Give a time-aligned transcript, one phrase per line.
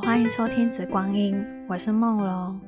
[0.00, 1.36] 欢迎收听《紫光音》，
[1.68, 2.60] 我是梦龙。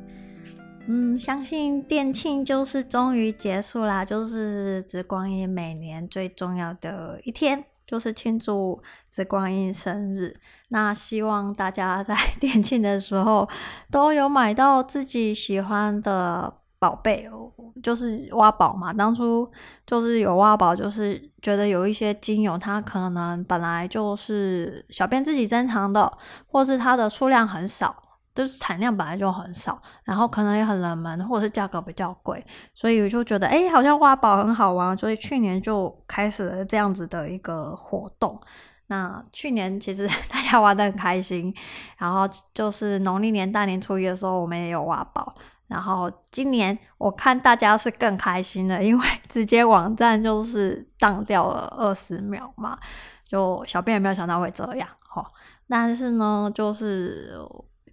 [0.87, 10.37] 嗯，相信店庆就是终于结束啦，就是紫光音每年最重要的一天，就是庆祝紫光音生日。
[10.69, 13.49] 那希望大家在 店庆的时候
[13.91, 16.55] 都有买到自己喜欢的。
[16.79, 17.46] 宝贝哦，
[17.83, 18.93] 就是挖宝嘛。
[18.93, 19.51] 当初
[19.87, 26.13] 就是有挖宝，就是觉得有一些精油，它可能本来就是小编自己珍藏的，
[26.47, 27.95] 或是它的数量很少，
[28.35, 32.45] 就是产量本来就很少，然后可能也很冷门，或者是价格比较贵，
[32.75, 38.41] 所以我就觉得，哎，好像挖宝很好玩，所以去年就开始了这样子的一个活动。
[38.89, 41.53] 那去年其实 大家挖得很开心，
[41.97, 45.35] 然后就是农历年大年初一的时候，我们也有挖宝。
[45.67, 52.79] 然后今年我看大家是更开心的，因为 直接网站就是当掉了二十秒嘛，
[53.25, 55.25] 就小编也没有想到会这样哦。
[55.69, 57.39] 但是呢，就是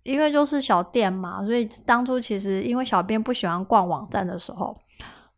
[0.04, 4.78] 因为就是小店嘛，所以当初其实因为小编不喜欢逛网站的时候。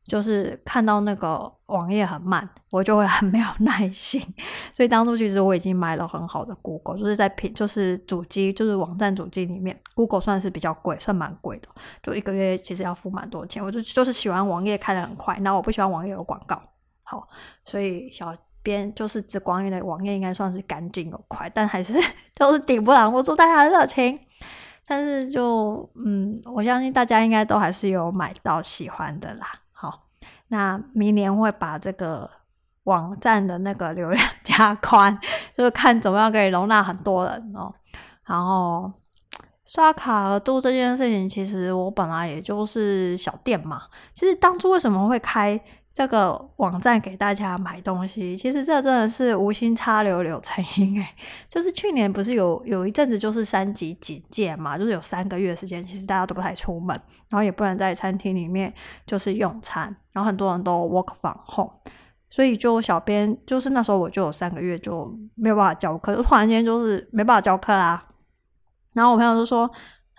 [0.08, 4.22] 就是看到那个网页很慢，我就会很 没有耐心。
[4.72, 11.68] 所以当初其实我已经买了很好的 Google，就是在平，就是主机，就是网站主机里面，Google 算是比较贵，算蛮贵的，
[12.04, 13.64] 就一个月其实要付蛮多钱。
[13.64, 16.62] 我就就是喜欢网页开得很快，然后我不喜欢网页有广告。
[17.02, 17.28] 好，
[17.64, 21.94] 所以小编就是紫光音的网页应该算是干净又快，但还是
[22.36, 24.20] 就是顶不挡不住大家的热情。
[24.88, 29.48] 但是就嗯，我相信大家应该都还是有买到喜欢的啦。
[30.48, 32.30] 那明年会把这个
[32.84, 35.18] 网站的那个流量 加宽，
[35.56, 37.74] 就是看怎么样可以容纳很多人哦。
[38.26, 38.92] 然后
[39.66, 43.82] 刷卡额度这件事情，其实我本来也就是小店嘛。
[44.14, 45.60] 其实当初为什么会开
[45.96, 48.36] 这个网站给大家买东西？
[48.36, 51.16] 其实这真的是无心插柳柳成荫哎。
[51.48, 56.90] 就是去年不是有有一阵子就是三级警戒嘛，就是有三个月时间，其实大家都不太出门，
[57.30, 58.74] 然后也不能在餐厅里面
[59.08, 59.96] 就是用餐。
[60.12, 61.72] 然后很多人都 work from home，
[62.30, 68.06] 所以就小编就是那时候我就有三个月就没有办法教课，突然间就是没办法教课啊。
[68.92, 69.70] 然后我朋友就说：“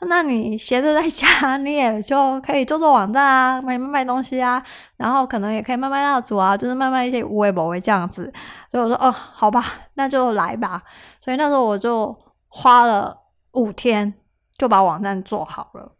[0.02, 4.62] 那你闲着在家，你也就可以做做网站啊，卖卖东西啊，
[4.96, 8.32] 然后可能也可以卖卖蜡烛啊，就是卖卖一些有的没的这样子。”
[8.70, 9.64] 所以我说：“哦，好吧，
[9.94, 10.82] 那就来吧。”
[11.20, 12.16] 所以那时候我就
[12.48, 13.16] 花了
[13.52, 14.12] 五天
[14.58, 15.92] 就把网站做好了。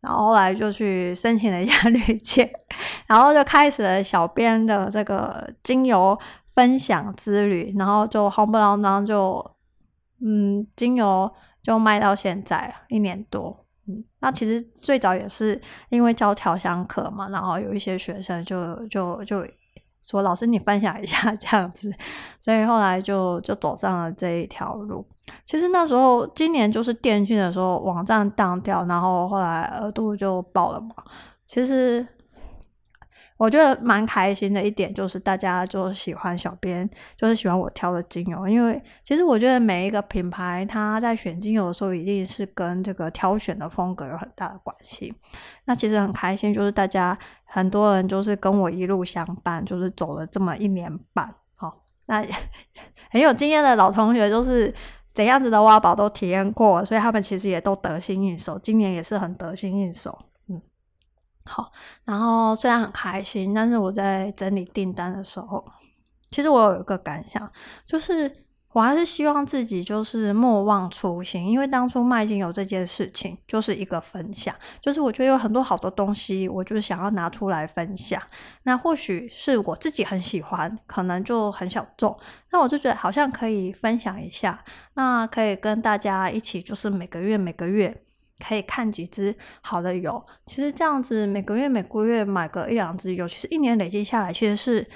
[0.00, 2.52] 然后后来就去申请了一下 绿界，
[3.06, 6.16] 然后就开始了小编的这个精油
[6.54, 9.56] 分享之旅，然后就慌不啷当就，
[10.24, 11.32] 嗯，精油
[11.62, 15.60] 就卖到现在一年多，嗯，那其实最早也是
[15.90, 19.46] 因为教调香课嘛，然后有一些学生就就就。
[20.00, 21.92] 说老师，你分享一下 这样子，
[22.40, 25.06] 所以后来就就走上了这一条路。
[25.44, 30.94] 其实那时候今年就是店庆的时候，网站当掉，然后后来额度就爆了嘛。
[31.44, 32.06] 其实。
[33.38, 45.14] 我觉得蛮开心的一点就是大家就喜欢小编，就是喜欢我挑的精油，因为其实我觉得每一个品牌它在选精油的时候，一定是跟这个挑选的风格有很大的关系。
[45.66, 51.32] 那其实很开心，就是大家很多人就是跟我一路相伴，就是走了这么一年半。
[51.54, 52.26] 好，那
[53.10, 54.74] 很有经验的老同学，就是
[55.14, 60.18] 怎样子的挖宝都体验过，所以他们其实也都得心应手，今年也是很得心应手。
[61.48, 61.72] 好，
[62.04, 65.64] 然后虽然很开心，但是我在整理订单的时候，
[66.30, 67.50] 其实我有一个感想，
[67.86, 78.22] 就是我还是希望自己就是莫忘初心，因为当初卖精油这件事情就是一个分享，就是我觉得有很多好的东西，我就是想要拿出来分享。
[78.64, 82.16] 那或许是我自己很喜欢，可能就很小众，
[82.52, 84.62] 那我就觉得好像可以分享一下，
[84.94, 88.04] 那可以跟大家一起，就是每个月每个月。
[88.38, 94.88] 可以看几支好的油，其实这样子每个月每个月买个一两支油，其实一年累积下来，其实是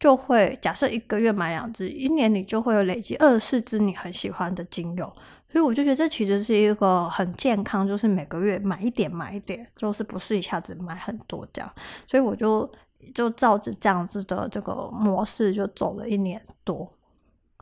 [0.00, 5.12] 就会假设一个月买两支，一年你就会有累积二十四支你很喜欢的精油，
[5.50, 11.72] 所以我就觉得这其实是一个很健康，就是每个月买一点买一点，就是不是一下子买很多这样，
[12.06, 12.70] 所以我就
[13.14, 16.92] 就照着这样子的这个模式就走了一年多。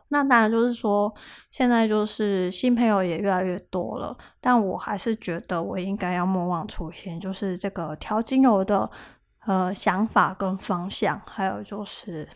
[0.08, 1.12] 那当然就是说，
[1.50, 8.88] 现在就是新朋友也越来越多了，但我还是觉得我应该要莫忘初心，就是这个调精油的
[9.46, 12.28] 呃想法跟方向，还有就是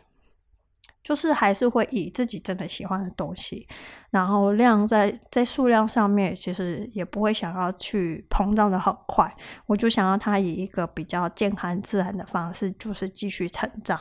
[1.04, 3.68] 就是还是会以自己真的喜欢的东西，
[4.10, 9.32] 然后量在在数量上面，其实也不会想要去膨胀的很快，
[9.66, 14.00] 我就想要它以一个比较健康自然的方式，就是继续成长。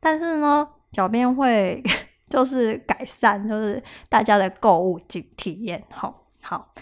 [0.00, 1.82] 但是呢，小编会。
[2.32, 6.72] 就是改善，就是大家的购物体体验，好好。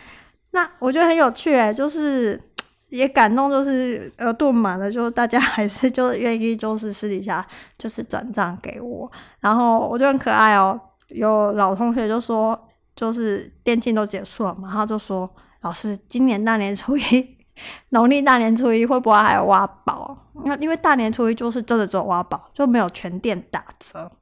[0.52, 2.40] 那我觉得很有趣哎，就是
[2.88, 7.44] 也感动，就是额度满了，就是大家 还是就愿意就是私底下
[7.76, 9.10] 就是转账给我，
[9.40, 10.80] 然后我觉得很可爱哦。
[11.08, 15.28] 有老同学就说，就是店庆都结束了嘛，他就说
[15.62, 17.36] 老师，今年大年初一，
[17.90, 20.16] 农历大年初一会不会还有挖宝？
[20.44, 24.12] 那因为大年初一就是真的只有挖宝，就没有全店打折。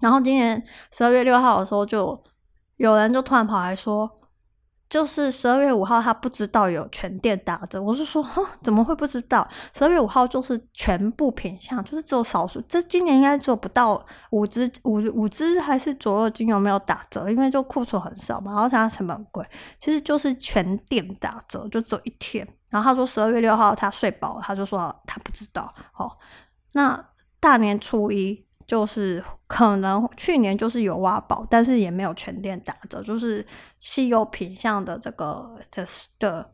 [0.00, 0.62] 然后今年
[0.92, 2.22] 十二月六号的时候，就
[2.76, 4.10] 有人就突然跑来说。
[4.90, 7.82] 就是十二月五号，他不知道有全店打折。
[7.82, 8.26] 我是说，
[8.62, 9.46] 怎么会不知道？
[9.76, 12.58] 十二月五号就是全部品相，就是只有少数。
[12.62, 19.46] 这今年应该做不到五支五五支还是左右精油没有打折，因为就库存很少嘛，然后它成本贵。
[19.78, 22.48] 其实就是全店打折，就只有一天。
[22.70, 25.74] 然后他说十二月六号他睡饱了，他就说他不知道。
[25.98, 26.10] 哦，
[26.72, 27.10] 那
[27.40, 28.47] 大年初一。
[28.68, 33.44] 就是可能去年就是有挖宝，但是也没有全店打折，就是
[33.80, 35.86] 稀有品项的这个的
[36.18, 36.50] 的，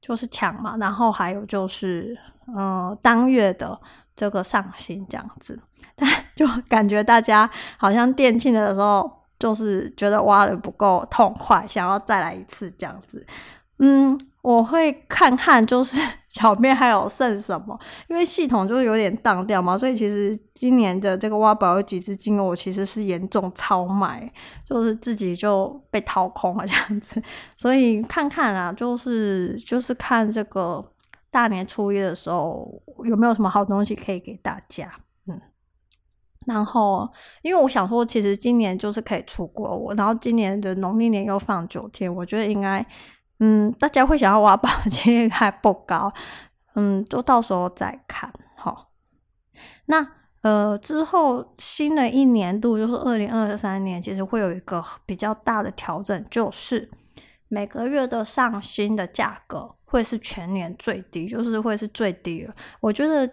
[0.00, 0.78] 就是抢嘛。
[0.80, 2.18] 然后还有就是，
[2.56, 3.78] 呃，当月的
[4.16, 5.60] 这个上新这样子，
[5.94, 13.26] 但就感觉大家好像店庆的时候，就是觉得挖的不够痛快，想要再来一次这样子。
[13.78, 15.98] 嗯，我会看看，就是
[16.32, 24.32] 小面还有剩什么，因为系统就是有点当掉嘛，所以其实今年的这个挖宝有几支精油，我其实是严重超卖，
[24.64, 27.22] 就是自己就被掏空了这样子，
[27.58, 30.82] 所以看看啊，就是就是看这个
[31.30, 34.90] 大年初一的时候有没有什么好东西可以给大家，
[35.26, 35.38] 嗯，
[36.46, 37.10] 然后
[37.42, 42.86] 因为我想说，其实今年就是可以出国，我然后今年的农历年又放九天，我觉得应该。
[43.44, 46.14] 嗯，大家会想要挖宝的几率还不高，
[46.76, 48.86] 嗯，就到时候再看哈。
[49.86, 50.06] 那
[50.42, 56.88] 呃之后新的一年度就是二零二三年，其实会有一个比较大的调整，就是
[57.48, 62.54] 每个月的上新的价格会是全年最低，就是会是最低了。
[62.80, 63.28] 我觉得。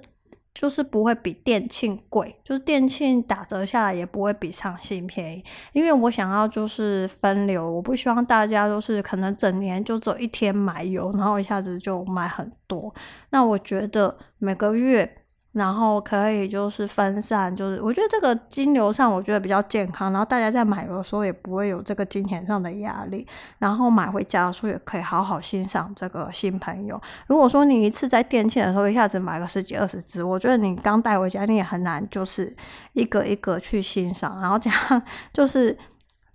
[0.60, 12.94] 就是不会比店庆贵，就是店庆打折下来也不会比上新便宜，因为我想要就是分流，我不希望大家都是可能整年就这一天买油，然后一下子就买很多。
[13.30, 15.16] 那我觉得每个月。
[15.51, 23.25] 然后可以就是分散，就是我觉得这个金流上我觉得比较健康，然后大家在买的时候也不会有这个金钱上的压力，
[23.57, 27.01] 然后买回家的时候也可以好好欣赏这个新朋友。
[27.28, 32.56] 如果说你一次在店庆的时候一下子买个十几二十支，我觉得你刚带回家你也很难就是
[32.94, 35.01] 一个一个去欣赏，然后这样
[35.34, 35.78] 就是。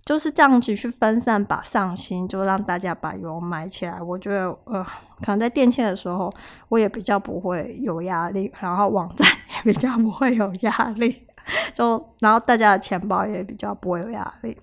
[0.05, 3.99] 就是这样子去分散，把上新就让大家把油买起来。
[3.99, 4.83] 我觉得，呃，
[5.21, 6.31] 可能在店庆的时候，
[6.69, 9.27] 我也比较不会有压力，然后网站
[9.65, 11.25] 也比较不会有压力，
[11.73, 14.55] 就然后大家的钱包也比较不会有压力。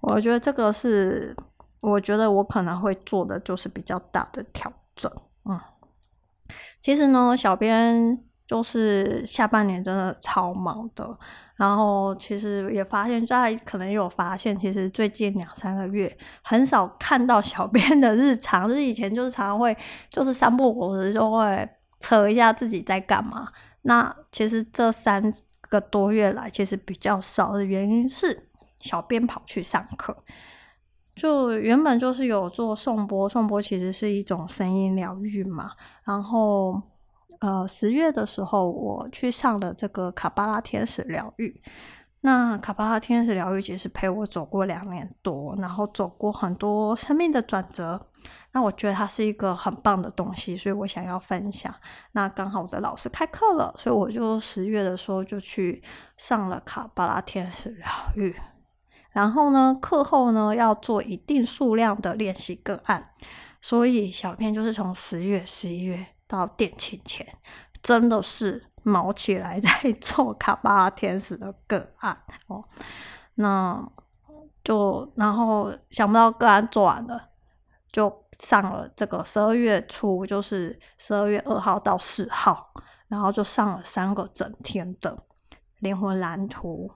[0.00, 1.36] 我觉得这个是，
[1.80, 5.08] 我觉得我可能会做的就是比较大的调整。
[5.44, 5.60] 嗯，
[6.80, 11.16] 其实呢，小编就是下半年真的超忙的。
[11.58, 19.76] 然后其实也发现，大家可能有发现，其实最近两三个月很少看到小编的日常，就是以前就是常常会
[20.08, 21.68] 就是三不五时就会
[21.98, 23.48] 扯一下自己在干嘛。
[23.82, 30.16] 那其实这三个多月来，其实比较少的原因是小编跑去上课，
[31.16, 35.72] 就原本就是有做颂钵，颂钵其实是一种声音疗愈嘛，
[36.04, 36.80] 然后。
[37.40, 41.62] 呃，十月的时候，我去上了这个卡巴拉天使疗愈。
[42.20, 48.08] 那卡巴拉天使疗愈其实陪我走过两年多，然后走过很多生命的转折。
[48.50, 51.72] 那我觉得它是一个很棒的东西，所以我想要分享。
[52.10, 55.80] 那刚好我的老师开课了，所以我就十月的时候就去
[56.16, 58.34] 上了卡巴拉天使疗愈。
[59.12, 63.10] 然后呢，课后呢要做一定数量的练习个案，
[63.60, 66.04] 所以小编就是从十月、十一月。
[66.28, 67.26] 到店庆前，
[67.82, 69.70] 真的是卯起来在
[70.00, 72.64] 做卡巴拉天使的个案哦。
[73.34, 73.90] 那
[74.62, 77.30] 就然后想不到个案做完了，
[77.90, 82.72] 就上了这个十二月初，就是十二月二号到四号，
[83.08, 85.24] 然后就上了三个整天的
[85.78, 86.92] 灵魂蓝图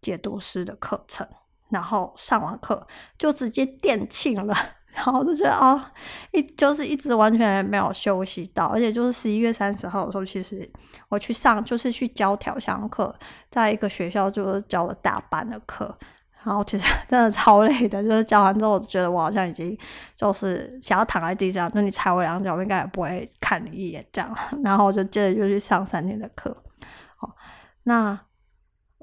[0.00, 1.28] 解读师的课程。
[1.74, 2.86] 然后上完课
[3.18, 4.56] 就直接店庆了。
[4.94, 5.90] 然后就觉得啊，
[6.30, 10.70] 一就是一直完全没有休息到，而且就是十一月三十号的时候，其实
[11.08, 13.12] 我去上就是去教调香课，
[13.50, 15.98] 在一个学校就是教了大班的课，
[16.44, 19.76] 然后其实 真的超累的，就是教完之后，我觉得我好像已经
[20.14, 24.32] 就是想要躺在地上，就你踩我两脚，我应该也不会看你一眼这样。
[24.62, 26.56] 然后我就接着就去上三天的课，
[27.16, 27.34] 好，
[27.82, 28.20] 那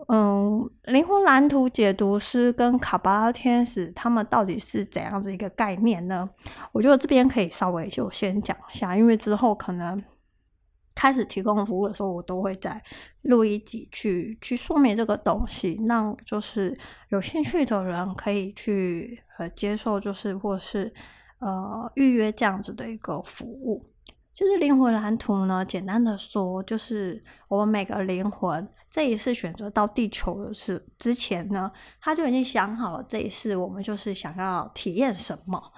[0.07, 6.29] 嗯，灵魂蓝图解读师跟卡巴拉天使他们到底是怎样子一个概念呢？
[6.71, 10.03] 我觉得这边可以稍微就先讲一下，因为之后可能
[10.95, 12.81] 开始提供服务的时候，我都会再
[13.21, 16.77] 录一集去去说明这个东西，让就是
[17.09, 20.93] 有兴趣的人可以去呃接受，就是或是
[21.39, 23.85] 呃预约这样子的一个服务。
[24.33, 31.71] 其实灵魂蓝图呢，简单的说，就是我们每个灵魂这一次选择到地球的是之前呢，
[32.01, 35.71] 他就已经想好了这一次我们就是想要体验什么。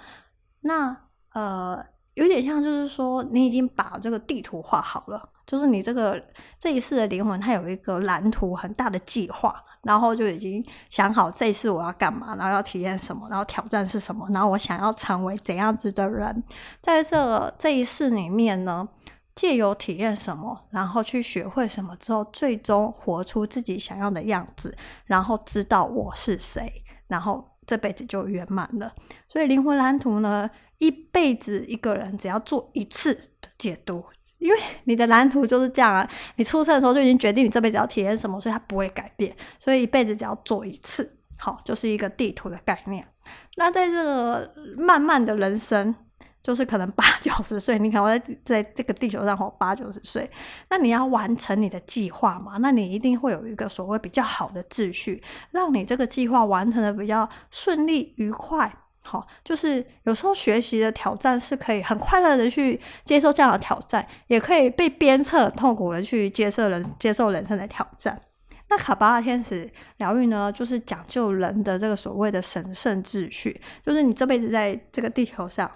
[0.61, 0.97] 那
[1.33, 6.21] 呃，有点像就是说，你已经把这个地图画好了，就是你这个
[6.57, 9.63] 这一世的灵魂，它有一个蓝图，很大的计划。
[9.83, 16.41] 然后就已经想好这一次我要干嘛，然后要体验什么，然后挑战是什么，然后我想要成为怎样子的人，
[16.81, 18.87] 在这这一世里面呢，
[19.35, 24.75] 借由体验什么，然后去学会什么之后，最终活出自己想要的样子，
[25.05, 28.93] 然后知道我是谁，然后这辈子就圆满了。
[29.27, 34.03] 所以灵魂蓝图呢，一辈子一个人只要做一次的解读。
[34.39, 43.07] 因为你的蓝图就是这样啊，你出生的时候就已经决定你这辈子要体验什么，所以它不会改变，所以一辈子只要做一次，好，就是一个地图的概念。
[43.55, 45.95] 那在这个漫漫的人生，
[46.43, 50.29] 就是可能八九十岁，你看我在在这个地球上活八九十岁，
[50.69, 52.57] 那你要完成你的计划嘛？
[52.57, 58.71] 那你一定会有一个所谓比较好的秩序，让你这个计划完成的比较顺利愉快。
[59.05, 68.21] 好，就是有时候学习的挑战是可以很快乐的去接受这样的挑战，也可以被鞭策、痛苦的去接受人接受人生的挑战。
[68.69, 75.69] 那卡巴拉天使疗愈呢，就是讲究人的这个所谓的神圣秩序，就是你这辈子在这个地球上，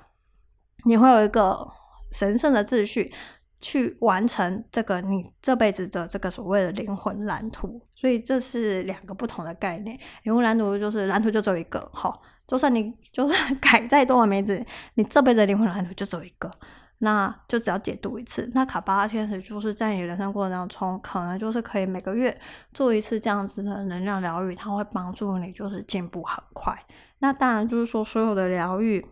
[0.86, 1.68] 你会有一个
[2.12, 3.14] 神圣的秩序
[3.60, 7.82] 去完成这个你这辈子的这个所谓的灵魂蓝图。
[7.96, 12.22] 所以这是两个不同的概念，灵魂蓝图就是蓝图就只有一个，好。
[12.48, 16.50] 就算你就算 改再多的名字，你这辈子灵魂蓝图就只有一个，
[17.00, 18.50] 那就只要解读一次。
[18.54, 22.40] 那卡巴拉天使就是在你人生过程当中，可能就是可以每个月
[22.74, 26.74] 做一次这样子的能量疗愈，它会帮助你就是进步很快。
[27.20, 29.06] 那当然就是说，所有的疗愈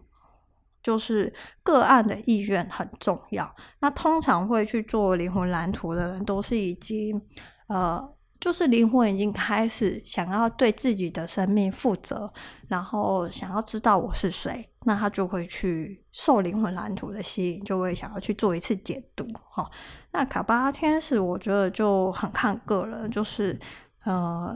[0.85, 3.53] 就是个案的意愿很重要。
[3.81, 7.21] 那通常会去做灵魂蓝图的人，都是已经
[7.67, 8.13] 呃。
[8.37, 12.31] 就是灵魂已经开始想要对自己的生命负责，
[12.67, 19.25] 然后想要知道我是谁，那他就会去受灵魂蓝图的吸引，就会想要去做一次解读。
[19.49, 19.67] 哈，
[20.11, 23.57] 那卡巴拉天使我觉得就很看个人，就是
[24.03, 24.55] 呃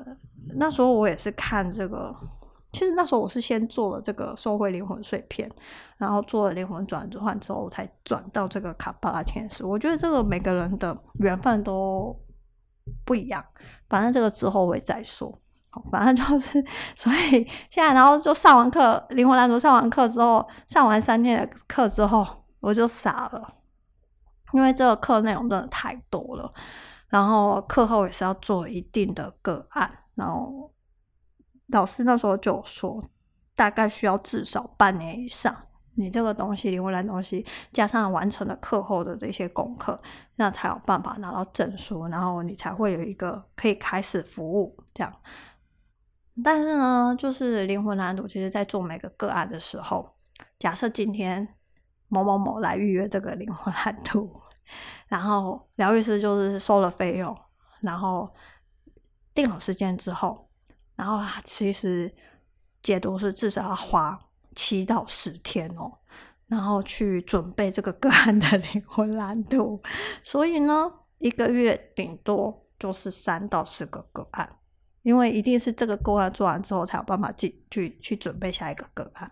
[0.55, 2.15] 那时候我也是看这个，
[2.71, 5.49] 其实那时候我是先做了这个收回灵魂碎片，
[5.97, 9.65] 然后做了灵魂转换之后，我才转到这个卡巴拉天使。
[9.65, 12.19] 我觉得这个每个人的缘分都。
[13.05, 13.45] 不一样，
[13.87, 15.39] 反正这个之后我也再说。
[15.69, 16.63] 好，反正就是，
[16.97, 22.25] 所以现在然后就上完课，灵魂蓝图上完课之后，上完三天的课之后，
[22.61, 23.57] 我就傻了，
[24.53, 26.51] 因为这个课内容真的太多了。
[27.09, 30.71] 然后课后也是要做一定的个案，然后
[31.71, 33.03] 老师那时候就说，
[33.55, 35.55] 大概需要至少半年以上。
[35.95, 40.01] 你这个东西，灵魂蓝图东西，加上完成了课后的这些功课，
[40.35, 45.13] 那才有办法拿到证书，然后你才会有一个可以开始服务这样。
[46.41, 50.15] 但是呢，就是灵魂蓝图，其实在做每个个案的时候，
[50.57, 51.55] 假设今天
[52.07, 54.41] 某某某来预约这个灵魂蓝图，
[55.07, 57.37] 然后疗愈师就是收了费用，
[57.81, 58.33] 然后
[59.33, 60.48] 定好时间之后，
[60.99, 62.13] 然后其实
[62.83, 64.19] 解读是至少要花。
[64.55, 65.93] 七到十天哦，
[66.47, 69.79] 然后去准备这个个案的灵魂蓝图，
[70.21, 74.57] 所以呢，一个月顶多就是三到四个个案，
[75.03, 79.31] 因为一定是这个个案做完之后，才有办法进去去准备下一个个案。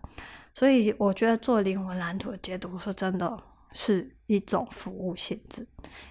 [0.54, 3.36] 所以我觉得做灵魂蓝图的解读是真的
[3.72, 5.66] 是一种服务性质，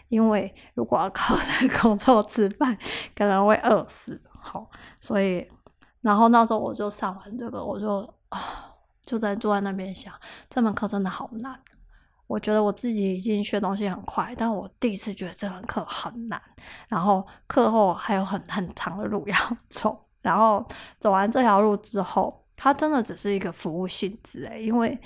[0.10, 2.78] 因为如果要靠这工作吃饭，
[3.16, 4.22] 可能会饿死。
[4.48, 4.70] 好，
[5.02, 5.48] 所以
[6.02, 8.74] 然后那时候我就上完这个，我就啊。
[9.08, 10.14] 就在坐在那边想，
[10.50, 11.58] 这门课真的好难。
[12.28, 16.42] 我觉得我自己已经学东西很快，但我第一次觉得这门课很难。
[16.90, 19.98] 然后课后还有很很长的路 要走。
[20.22, 20.68] 然后
[21.00, 25.00] 走完这条路之后，它真的只是一个服务性质诶，因为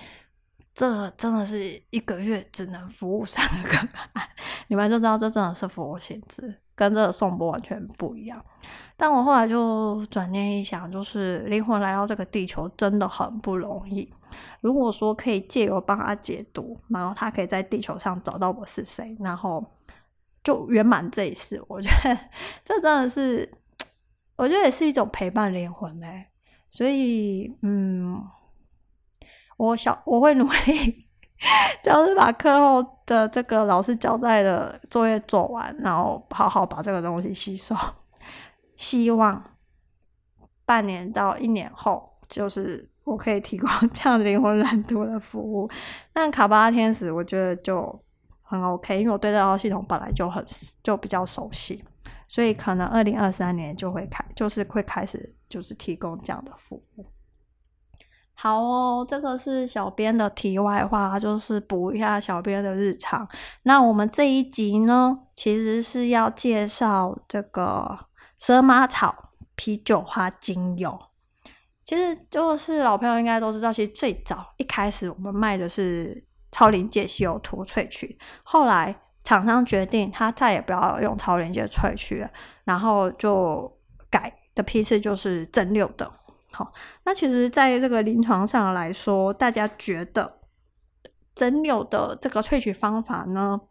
[0.74, 3.88] 这真的是一个月只能服务三个，
[4.68, 6.60] 你们就知道这真的是服务性质。
[6.76, 8.44] 跟这个颂钵完全不一样，
[8.98, 14.12] 但我后来就转念一想，就是灵魂来到这个地球真的很不容易。
[14.62, 19.64] 如果说可以借由帮他解读，然后他可以在地球上找到我是谁，然后
[20.44, 22.18] 就圆满这一世，我觉得
[22.64, 23.52] 这真的是
[24.38, 26.28] 我觉得也是一种陪伴灵魂嘞、
[26.70, 28.24] 所以，嗯，
[29.58, 31.08] 我想我会努力，
[31.84, 37.76] 就是把课后的这个老师交代的作业做完，然后好好把这个东西吸收。
[38.76, 39.44] 希望
[40.66, 45.70] 半年到一年后，就是我可以提供这样灵魂蓝图的服务。
[46.14, 48.04] 但卡巴拉天使，我觉得就
[48.42, 50.46] 很 OK，因为我对这套系统本来就很
[50.82, 51.84] 就比较熟悉，
[52.28, 57.11] 所以可能二零二三年就会开，就是会开始就是提供这样的服务。
[58.42, 63.30] 好哦，这个是小编的题外话，就是补一下小编的日常。
[63.62, 68.08] 那我们这一集呢，其实是要介绍这个。
[68.40, 71.00] 蛇麻草啤酒花精油，
[71.86, 82.32] 其实就是老朋友应该都知道，其实最早一开始我们卖的是超临界稀有图萃取，后来厂商决定他再也不要用超临界萃取了，
[82.64, 83.78] 然后就
[84.10, 86.12] 改的批次就是蒸馏的。
[86.62, 90.40] 好，那其实在这个临床上来说，大家觉得
[91.34, 93.62] 蒸馏的这个萃取方法呢？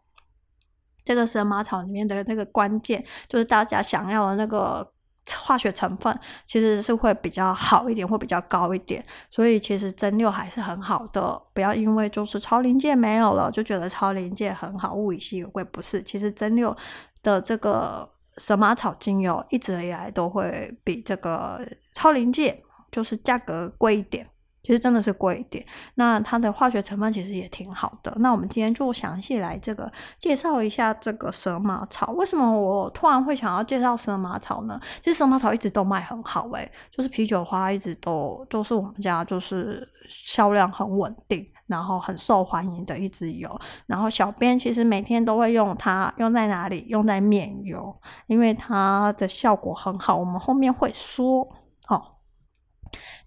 [1.03, 4.91] 这个蛇麻草里面的那个关键，就是大家想要的那个
[5.35, 9.03] 化学成分，其实是会比较好一点，会比较高一点。
[9.29, 16.03] 所以其实蒸馏还是很好的，不要因为就是超临界没有了，就觉得超临界很好，物以稀为贵，不是。
[16.03, 16.77] 其实蒸馏
[17.23, 18.07] 的这个
[18.37, 24.27] 蛇麻草精油一直以来都会比这个超临界就是价格贵一点。
[24.63, 28.13] 其实真的是贵一点，那它的化学成分其实也挺好的。
[28.19, 32.11] 那我们今天就详细来这个介绍一下这个蛇麻草。
[32.11, 34.79] 为什么我突然会想要介绍蛇麻草呢？
[35.01, 43.59] 其实蛇麻草一直都卖很好，诶，就是啤酒花一直都都是我们家就是销量很稳定，然后很受欢迎的一支油。
[43.87, 46.85] 然后小编其实每天都会用它，用在哪里？
[46.87, 50.15] 用在面油，因为它的效果很好。
[50.15, 51.49] 我们后面会说。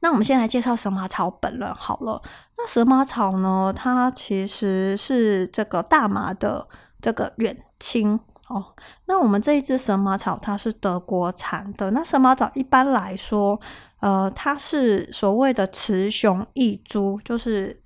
[0.00, 2.22] 那我们先来介绍蛇麻草本人好了。
[2.56, 6.66] 那蛇麻草呢，它其实是这个大麻的
[7.00, 8.74] 这个远亲哦。
[9.06, 11.90] 那我们这一支蛇麻草，它是德国产的。
[11.90, 13.60] 那蛇麻草一般来说，
[14.00, 17.82] 呃，它是所谓的雌雄异株，就是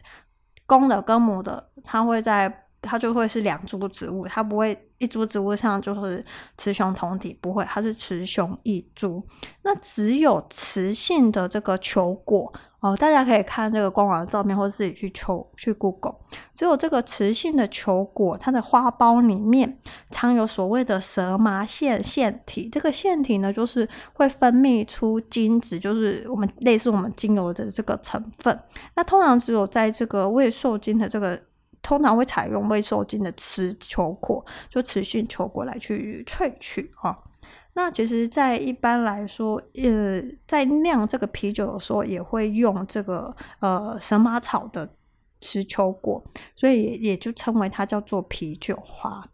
[0.66, 2.64] 公的跟母的，它会在。
[2.81, 6.25] 它就会是两株植物，它不会一株植物上就是
[6.57, 9.25] 雌雄同体，不会，它是雌雄异株。
[9.62, 16.14] 那只有雌性的这个球果哦，大家可以看这个官网的照片，或者自己去求去 Google。
[16.55, 19.79] 只有这个雌性的球果，它的花苞里面
[20.11, 22.69] 藏有所谓的蛇麻腺腺体。
[22.71, 28.59] 这个腺体呢，就是会分泌出精子，就是我们类似我们精油的这个成分。
[28.95, 31.41] 那通常只有在这个未受精的这个。
[31.83, 37.17] 通常会采用未受精的雌球果，就雌性球果来去萃取啊、哦。
[37.75, 44.91] 那其实，在一般来说，呃，在酿这个啤酒的时候，也会用这个呃神马草的
[45.41, 46.25] 雌球果，
[46.57, 49.29] 所以也就称为它叫做啤酒花。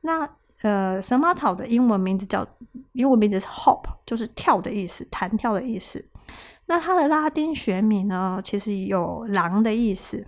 [0.00, 0.30] 那
[0.62, 2.46] 呃，神马草的英文名字叫
[2.92, 6.06] 英文名字是 hop，就是跳的意思，弹跳的意思。
[6.64, 10.26] 那它的拉丁学名呢，其实有狼的意思。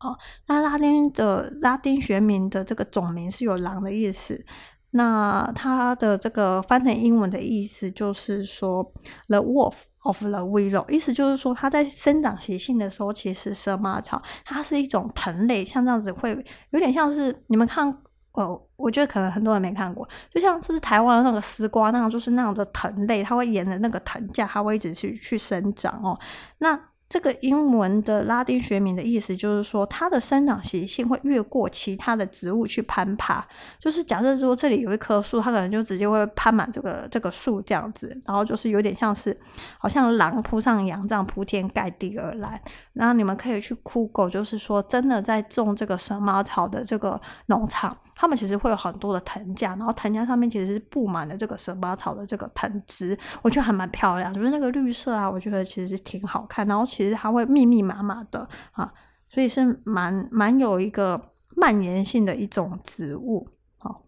[0.00, 4.44] 哦，那拉丁的拉丁学名的这个种名是有狼的意思，
[4.90, 8.92] 那它的这个翻成英文的意思就是说
[9.28, 17.88] the wolf of the willow，意思就是说它在生长习性的时候，其实蛇麻草它是一种藤类，像这样子会有点像是你们看，
[18.32, 26.18] 哦，我觉得可能很多人没看过，就像是台湾的那个丝瓜那样，就是那样的藤类，它会沿着那个藤架，它会一直去去生长哦，
[26.58, 26.78] 那。
[27.14, 33.46] 这个英文的拉丁学名的意思就是说，它的生长习性会越过其他的植物去攀爬。
[33.78, 39.38] 就是假设说这里有一棵树，它可能就直接会攀满这个这个树这样子，然后就是有点像是
[39.78, 42.60] 好像狼扑上羊这样铺天盖地而来。
[42.94, 47.96] 然后你们可以去酷狗就是说真的在种这个蛇麻草的这个农场。
[48.14, 56.66] 他们其实会有很多的藤架，然后藤架上面其实是布满了这个蛇麻草的这个藤枝，我觉得还蛮漂亮，就是那个绿色啊，我觉得其实挺好看。
[56.66, 58.92] 然后其实它会密密麻麻的啊，
[59.28, 61.20] 所以是蛮蛮有一个
[61.56, 63.48] 蔓延性的一种植物。
[63.78, 64.02] 好，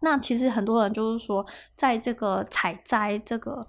[0.00, 1.44] 那其实很多人就是说，
[1.76, 3.66] 在这个采摘这个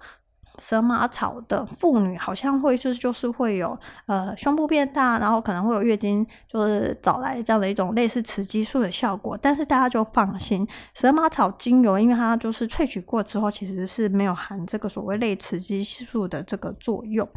[0.58, 9.38] 蛇麻草的妇女好像会是就是会有呃胸部变大，然后可能会有月经就是早来这样的一种类似雌激素的效果。
[9.40, 17.28] 但是大家就放心，蛇麻草精油因为它就是萃取过之后，其实是没有含这个所谓类雌激素的这个作用。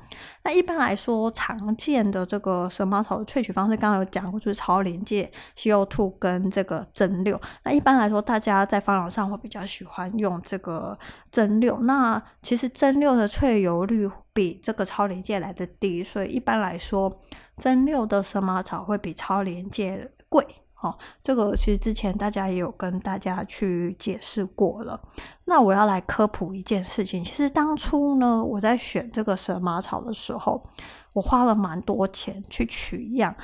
[0.44, 7.40] 那一般来说，常见的这个蛇麻草的萃取方式，刚刚有讲过，就是超临界 CO2 跟这个蒸馏。
[7.64, 10.98] 那一般来说，大家在方法上会比较喜欢用这个
[11.32, 11.80] 蒸馏。
[11.82, 17.22] 那其实蒸馏的萃油率比这个超临界来的低，所以一般来说，
[17.58, 20.46] 蒸馏的蛇麻草会比超临界贵。
[20.82, 25.00] 哦，这个其实之前大家也有跟大家去解释过了。
[25.46, 30.68] 那我要来科普一件事情，其实当初呢，我在选这个蛇麻草的时候，
[31.14, 33.36] 我花了蛮多钱去取样，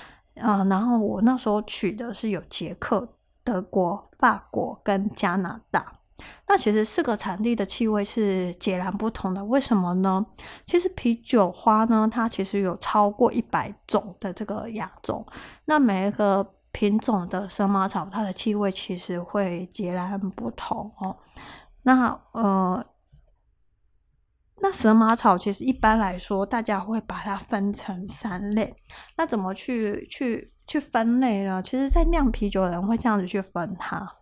[0.41, 3.07] 啊、然后我那时候取的是有捷克、
[3.43, 5.99] 德国、法国跟加拿大。
[6.47, 10.25] 那其实四个产地的气味是截然不同的，为什么呢？
[10.65, 15.25] 其实啤酒花呢，它其实有超过一百种的这个亚种，
[15.65, 21.17] 那每一个品种的蛇麻草，它的气味其实会截然不同哦。
[21.83, 22.85] 那呃，
[24.59, 28.75] 那蛇麻草其实一般来说，大家会把它分成三类。
[29.15, 31.61] 那怎么去去去分类呢？
[31.63, 34.16] 其实，在酿啤酒的人会这样子去分它。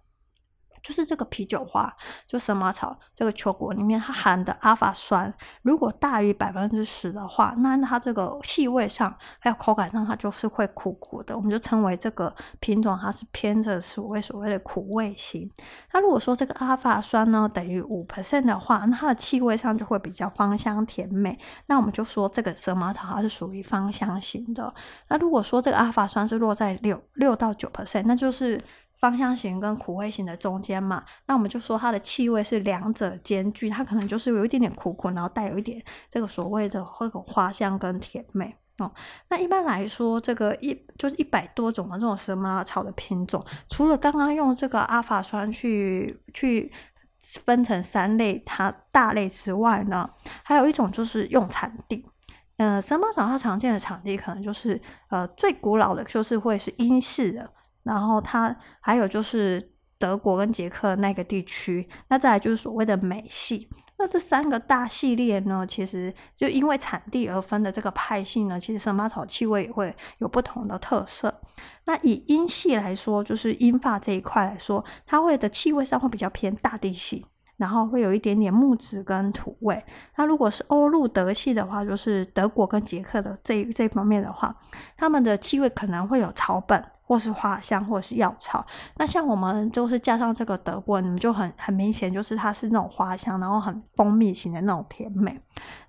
[0.85, 1.91] 就是这个啤酒花，
[2.27, 11.35] 就蛇麻草这个球果里面，它含的阿法酸如果大于百分之十的话，那它这个气味上还有口感上，它就是会苦苦的。
[11.35, 15.49] 我们就称为这个品种它是偏着所谓所谓的苦味型。
[15.91, 21.39] 那如果说这个阿法酸呢等于五 percent 的话，那它的气味上就会比较芳香甜美。
[21.65, 24.71] 那我们就说这个蛇麻草它是属于芳香型的。
[25.09, 28.61] 那如果说这个阿法酸是落在六六到九 percent，那就是。
[28.99, 38.91] 芳香型跟苦味型的中间嘛，那我们就说它的气味是两者兼具，它可能就是有一点点苦苦，然后带有一点这个所谓的这种花香跟甜美哦。
[39.29, 46.71] 那一般来说，这个一就是一百多种的这种蛇麻草的品种，除了刚刚用这个阿法酸去去
[47.19, 50.09] 分成三类它大类之外呢，
[50.43, 52.05] 还有一种就是用产地。
[52.57, 57.51] 嗯、呃，蛇麻草它常见的产地可能就是呃最古老的就是会是英式的。
[57.85, 63.69] 然后它还有就是德国跟捷克那个地区，那再来就是所谓的美系。
[63.97, 71.41] 那这三个大系列呢，其实就因为产地而分的这个派系呢，其实蛇麻草气味也会有不同的特色。
[71.85, 79.81] 那以英系来说，就是英法这一块来说，它会的气味上会比较偏大地系，然后会有一点点木质跟土味。
[80.17, 84.53] 那如果是欧陆德系的话，就是德国跟捷克的这这方面的话，
[84.97, 86.83] 他们的气味可能会有草本。
[87.05, 88.65] 或是花香，或是药草。
[88.97, 95.39] 那像我们就是加上这个德国，你就很很明显，就是它是那种花香，然后很蜂蜜型的那种甜美。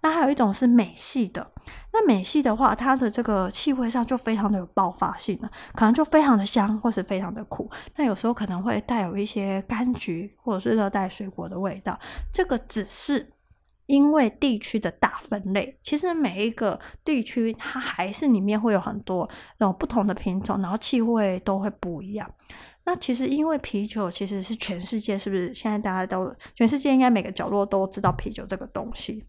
[0.02, 1.50] 那还有一种是美系的。
[1.92, 7.70] 那美系的话，它的这个气味上就非常的有爆发性了，可能就非常的香，或是非常的苦。
[7.96, 11.98] 那有时候可能会带有一些柑橘或者是热带水果的味道。
[12.32, 13.32] 这个只是。
[13.86, 22.34] 因为地区的大分类，其实每一个地区它还是里面会有很多那种不同的品种，然后气味都会不一样。
[22.84, 29.26] 那其实因为啤酒其实是全世界，是不是现在大家都全世界应该每个角落都知道啤酒这个东西？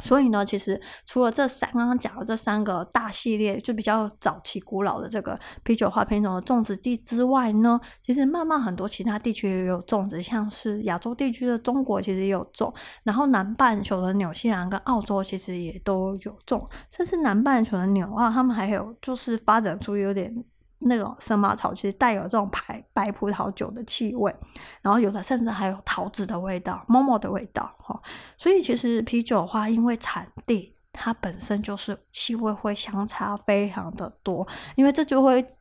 [0.00, 20.44] 所以呢，其实除了这三刚刚讲的这三个大系列，就比较早期古老的这个啤酒花品种的种植地之外呢，其实慢慢很多其他地区也有种植，像是亚洲地区的中国其实也有种，然后南半球的纽西兰跟澳洲其实也都有种，甚至南半球的纽澳，他们还有就是发展出有点。
[20.80, 24.34] 那种生马草其实带有这种白白葡萄酒的气味，
[24.80, 28.00] 然后有的甚至还有桃子的味道、某某的味道哈。
[28.36, 35.56] 所以其实啤酒花因为产地它本身就是气味会相差非常的多，因为这就会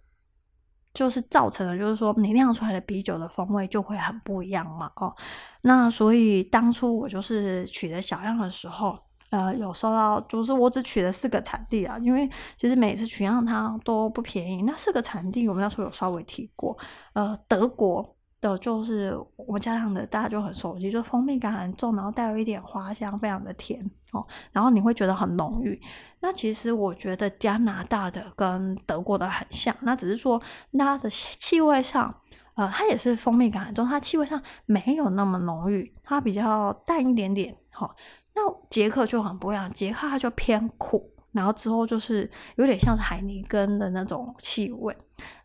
[0.93, 5.15] 就是造成了就是说你酿出来的啤酒的风味就会很不一样嘛哦。
[5.61, 9.06] 那所以当初我就是取得小样的时候。
[9.29, 14.61] 呃，有收到，就是我只取了四个产地啊，因为其实每次取样它都不便宜。
[14.61, 16.77] 那四个产地我们那时候有稍微提过，
[17.13, 25.81] 呃，德国的就是我们家乡的，大家就很熟悉，就蜂蜜感很重，然后带有一点花香，非常的甜哦，然后你会觉得很浓郁。
[26.19, 30.41] 那其实我觉得加拿大的跟德国的很像，那只是说
[30.77, 32.15] 它的气味上，
[32.55, 37.95] 呃，它也是蜂蜜感很重，它气味上没有那么浓郁，它比较淡一点点，好、
[38.39, 44.95] 那捷克就很不一样，捷克它就偏苦，然后之后就是有点像是海尼根的那种气味。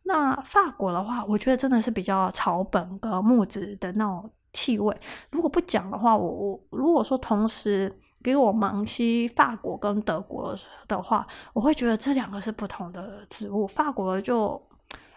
[0.03, 4.95] 那法国的话，我觉得真的是比较草本跟木质的那种气味。
[5.31, 10.55] 如果不讲的话，我我如果说同时给我盲吸法国跟德国
[10.87, 13.67] 的话，我会觉得这两个是不同的植物。
[13.67, 14.61] 法国就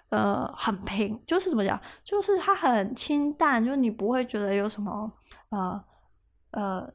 [0.07, 5.11] 呃很平，就是怎么讲，就是它很清淡，就是你不会觉得有什么
[5.49, 5.83] 呃
[6.51, 6.93] 呃。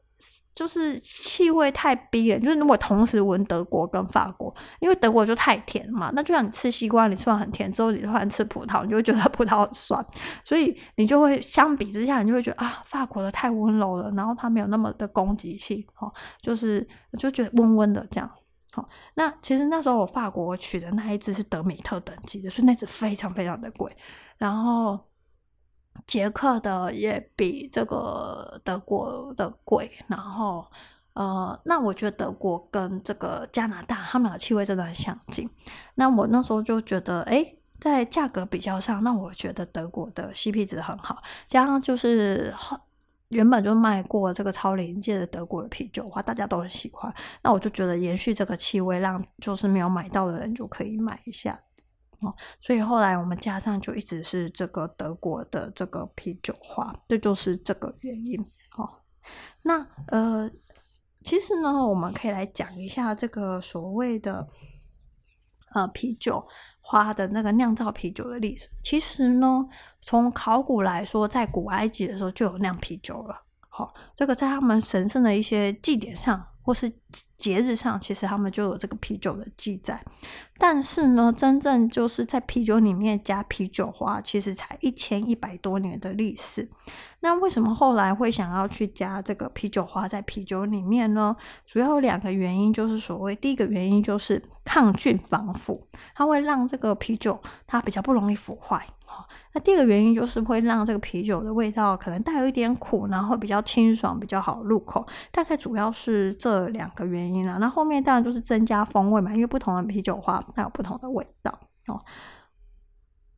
[0.55, 10.05] 就是气味太逼人，就是如果同时闻德国跟法国，因为德国就太甜嘛，那就像你吃西瓜，你吃完很甜之后，你突然吃葡萄，你就会觉得 葡萄很酸，
[10.45, 16.87] 所以你就会相比之下，你就会觉得啊，法国的太温柔了，然后它没有那么的攻击性，哦，就是
[17.19, 18.31] 就觉得温温的这样，
[18.73, 23.97] 好，那其实那时候我法国我取的那一支是德米特等级的，所以那支非常非常的贵，
[24.37, 25.10] 然后。
[26.07, 30.67] 捷克的也比这个德国的贵，然后
[31.13, 35.49] 呃，那我觉得德国跟这个加拿大他们的气味真的很相近。
[35.95, 42.55] 那我那时候就觉得，哎，在价格比较上，那我觉得德国的 CP 值很好，加上就是
[43.29, 47.13] 原本就卖过这个超临界的德国的啤酒花，大家都很喜欢。
[47.43, 51.61] 那我就觉得延续这个气味，让就是没有买到的人就可以买一下。
[52.23, 58.39] 哦，所以后来我们加上就一直是这个德国的这个啤酒花，这就是这个原因。
[58.77, 58.89] 哦，
[59.63, 60.51] 那呃，
[61.25, 64.49] 其实呢，我们可以来讲一下这个所谓的
[65.73, 66.47] 呃啤酒
[66.83, 68.69] 花的那个酿造啤酒的历史。
[68.83, 69.67] 其实呢，
[70.03, 73.43] 从考古来说，在古埃及的时候就有酿啤酒了。
[73.71, 76.49] 好，哦，这个在他们神圣的一些祭典上。
[76.63, 76.93] 或是
[77.37, 80.05] 节日上，其实他们就有这个啤酒的记载，
[80.59, 86.71] 但是呢，真正就是在啤酒里面加啤酒花，其实才一千一百多年的历史。
[87.21, 91.37] 那为什么后来会想要去加这个啤酒花在啤酒里面呢？
[91.65, 98.87] 主要有两个原因，就是所谓第一个原因就是抗菌防腐，它会让这个啤酒它比较不容易腐坏。
[99.53, 105.07] 那第二个原因就是会让这个啤酒的味道可能带有一点苦，然后比较清爽，比较好入口。
[105.33, 107.57] 大概主要是这两个原因啦。
[107.59, 112.01] 那后面当然就是增加风味嘛，因为不同的啤酒花它有不同的味道哦。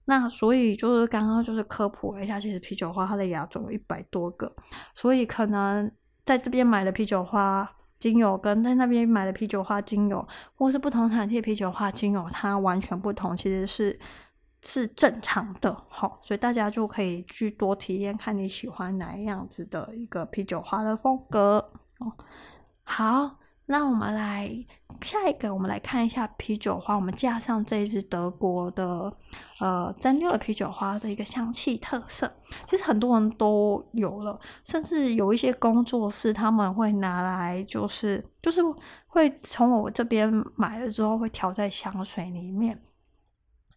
[0.05, 4.55] 那所以就是刚刚就是科普了一下，其实啤酒花它的亚种有一百多个，
[4.95, 5.91] 所以可能
[6.25, 13.99] 在这边买的啤酒花精油跟在那边买的啤酒花精油，或是不同产地啤酒花精油，它完全不同，其实是。
[14.65, 22.13] 是正常的，好，所以大家就可以去多体验，看你喜欢哪样子的一个啤酒花的风格哦。
[22.85, 24.65] 好，那我们来
[25.01, 29.13] 下一个，我们来看一下啤酒花，我们加上这一支德国的
[29.59, 32.33] 呃蒸馏的啤酒花的一个香气特色，
[32.69, 38.61] 其实很多人都有了，甚至有一些工作室他们会拿来，就是就是
[39.09, 42.81] 会从我这边买了之后会调在香水里面。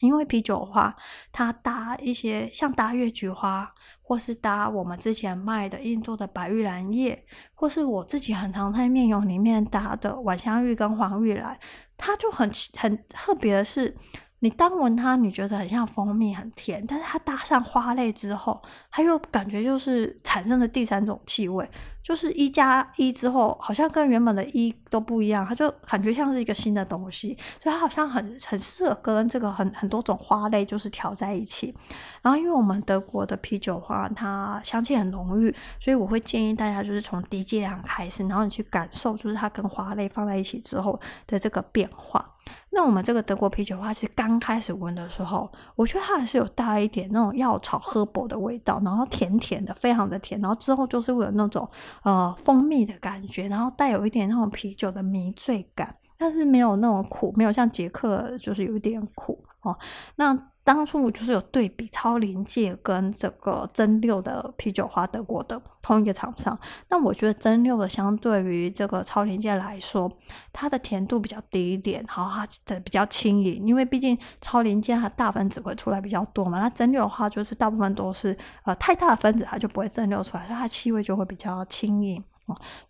[0.06, 0.96] 因为啤酒花，
[1.32, 11.60] 它搭一些像搭月菊花，或是搭我们之前卖的印度的白玉兰叶，或是我自己很常在面油里面搭的晚香玉跟黄玉兰，
[11.98, 13.96] 它就很很特别的是，
[14.45, 21.67] 你当闻它，你觉得很像蜂蜜，很甜，但是它搭上花类之后，它又感觉就是产生了第三种气味。
[22.03, 31.75] 就是一加一之后，好像跟原本的一都不一样，它就感觉像是一个新的东西，所以它好像很很适合跟这个很很多种花类就是调在一起。
[32.21, 42.35] 然后因为我们德国的啤酒花它香气很浓郁，所以我会建议大家就是从低剂量开始，然后你去感受就是它跟花类放在一起之后的这个变化。
[42.76, 50.40] 那我们这个德国啤酒花是刚开始闻的时候，我觉得它还是有带一点那种药草喝薄的味道，然后甜甜的，非常的甜。
[50.42, 51.68] 然后之后就是会有那种
[52.04, 59.78] 呃蜂蜜的感觉，然后带有一点那种啤酒的迷醉感，但是没有那种苦，没有像杰克就是有一点苦哦。
[60.18, 66.58] 那当初我就是有对比超临界跟这个蒸馏的啤酒花，德国的同一个厂商。
[66.89, 70.12] 那我觉得蒸馏的相对于这个超临界来说，
[70.51, 76.60] 它的甜度比较低一点，然后它的比较轻盈，因为毕竟超临界它大分子会出来比较多嘛。
[76.60, 82.23] 那蒸馏的话，就是大部分都是呃太大的分子，它就不会蒸馏出来，所以它气味就会比较轻盈。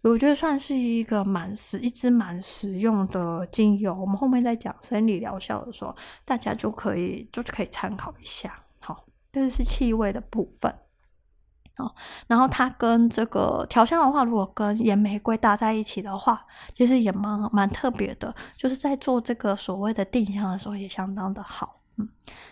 [0.02, 3.94] 我觉得算是一个蛮实，一支蛮实用的精油。
[3.94, 8.62] 我们后面在讲生理疗效的时候，大家就可以就可以参考一下。
[8.82, 10.76] 好，这是气味的部分。
[11.78, 11.96] 好，
[12.28, 18.36] 然后它跟这个调香的话，如果跟岩玫瑰搭在一起的话，其实也蛮蛮特别的。
[18.58, 21.82] 就是在做这个所谓的定香的时候，也相当的好。
[21.96, 22.10] 嗯，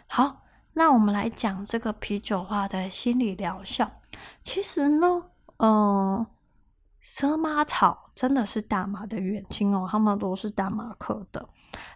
[0.08, 3.92] 好，那我们来讲这个啤酒花的心理疗效。
[4.42, 5.24] 其实呢，
[5.58, 6.26] 嗯。
[7.04, 11.48] 蛇麻草真的是大麻的远亲哦，他们都是大麻科的，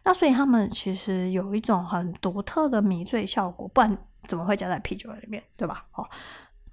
[0.04, 5.86] 那所以他们其实有一种很独特的迷醉效果，不然怎么会加在啤酒里面，对吧？
[5.94, 6.06] 哦，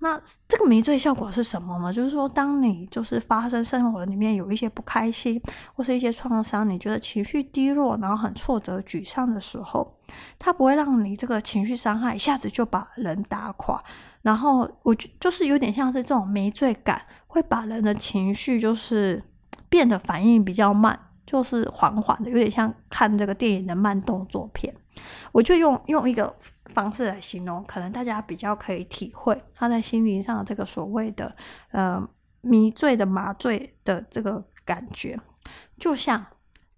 [0.00, 1.92] 那这个迷醉效果是什么呢？
[1.92, 5.40] 就是说，当你就是发生生活里面有一些不开心
[5.74, 9.96] 或是一些创伤，你觉得情绪低落，然后很挫折、沮丧的时候，
[10.40, 13.82] 它不会让你这个情绪伤害一下子就把人打垮。
[14.24, 19.22] 然后我就就是有点像是这种迷醉感，会把人的情绪就是
[19.68, 24.74] 变得反应比较慢，就是缓缓的，有点像看这个电影的慢动作片。
[25.30, 26.34] 我就用用一个。
[26.74, 31.37] 方式来形容，可能大家比较可以体会他在心灵上的这个所谓的
[31.70, 32.08] 呃
[32.40, 35.20] 迷醉的麻醉的这个感觉，
[35.78, 36.26] 就像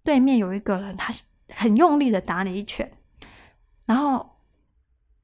[0.03, 1.11] 对面有一个人，他
[1.49, 2.91] 很用力的打你一拳，
[3.85, 4.37] 然后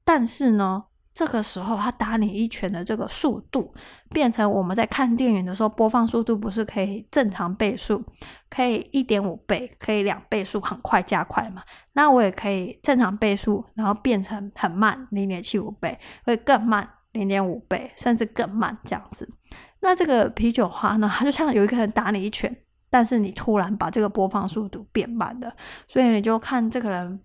[0.03, 0.85] 但是呢。
[1.13, 3.73] 这个时候，他打你一拳的这个速度，
[4.09, 8.03] 变成我们在看电影的时候，播放速度不是可以正常倍速，
[8.49, 11.61] 可以一点五倍，可以两倍速，很快加快嘛？
[11.93, 19.29] 那我也可以正常倍速，然后变成很慢，零点七五倍，会更慢，零点五倍，甚至更慢这样子。
[19.81, 22.55] 那这个啤酒花呢，它就像有一个人打你一拳，
[22.89, 25.53] 但是你突然把这个播放速度变慢了，
[25.87, 27.19] 所以你就看这个人，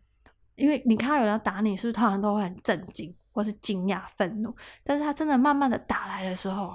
[0.57, 3.14] 因为你看有人打你，是不是通常都会很震惊？
[3.38, 6.74] 或是惊讶、愤怒，但是他真的慢慢的打来的时候，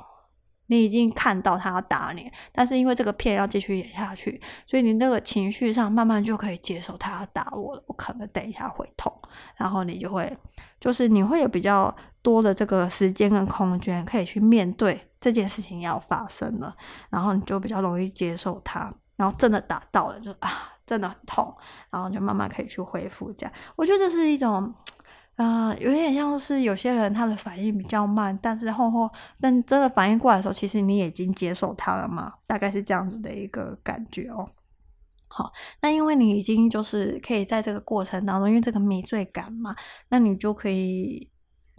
[0.67, 9.11] 你已经看到他要打你，但是因为这个片要继续演下去，所以你那个情绪上慢慢就可以接受他要打我了，我可能等一下会痛，
[9.57, 10.37] 然后你就会，
[10.79, 16.73] 就是你会有比较多的这个时间跟空间可以去面对这件事情要发生了，
[17.09, 21.53] 然后你就比较容易接受他，然后真的打到了就啊，真的很痛，
[21.89, 24.73] 然后就慢慢可以去恢复这样，我觉得这是一种。
[25.35, 29.09] 啊、有点像是有些人他的反应比较慢，但是后后，
[29.41, 34.47] 但真的反应过来的时候，其实你已经接受他了嘛，大概是这样子的一个感觉哦。
[35.27, 39.75] 好，那因为你已经就是可以在这个过程当中，因为这个迷醉感嘛，
[40.09, 41.27] 那你就可以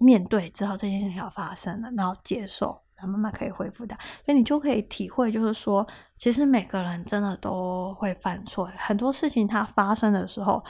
[0.01, 5.87] 面对，知道这件事情要发生了，然后接受，然后慢慢可以恢复的，所以你就可以体会，就是说，
[6.17, 10.65] 其实每个人真的都会犯错，很多事情它发生的时候。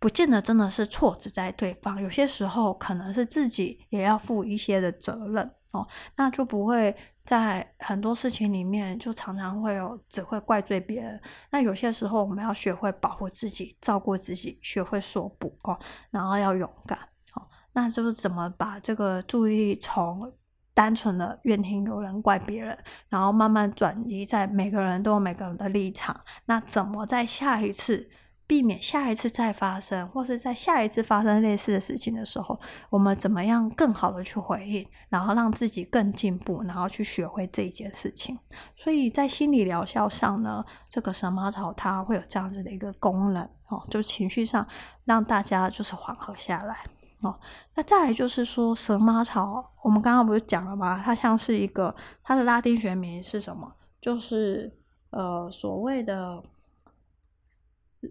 [0.00, 11.20] 不见得真的是错只在对方，有些时候可能是自己也要负一些的责任哦，那就不会在很多事情里面就常常会有只会怪罪别人。
[11.50, 15.78] 那有些时候我们要学会保护自己，照顾自己，学会说不哦，
[16.10, 16.98] 然后要勇敢
[17.34, 17.42] 哦。
[17.72, 20.32] 那就是怎么把这个注意力从
[20.74, 26.20] 单纯的怨天尤人怪别人，然后慢慢转移在每个人都有每个人的立场。
[26.44, 28.08] 那怎么在下一次？
[28.48, 32.58] 避免下一次再发生，或是在下一次发生类似的事情的时候，
[32.88, 38.38] 我们怎么样更好的去回应，然后让自己更进步，然后去学会这一件事情。
[38.74, 44.66] 所以在心理疗效上呢，这个神马草它会有这样子的一个功能哦，就情绪上
[45.04, 46.86] 让大家就是缓和下来
[47.20, 47.38] 哦。
[47.74, 51.02] 那再来就是说，神马草我们刚刚不是讲了吗？
[51.04, 53.70] 它像是一个它的拉丁学名是什么？
[54.00, 54.74] 就是
[55.10, 56.42] 呃所谓的。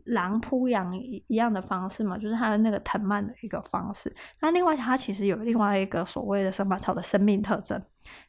[0.06, 4.16] 狼扑羊一样的方式嘛，就是它的那个藤蔓的一个方式。
[4.42, 7.82] 那另外，它其实有另外一个所谓的生马草的生命特征，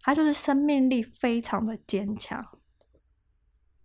[0.03, 2.45] 它就是生命力非常的坚强。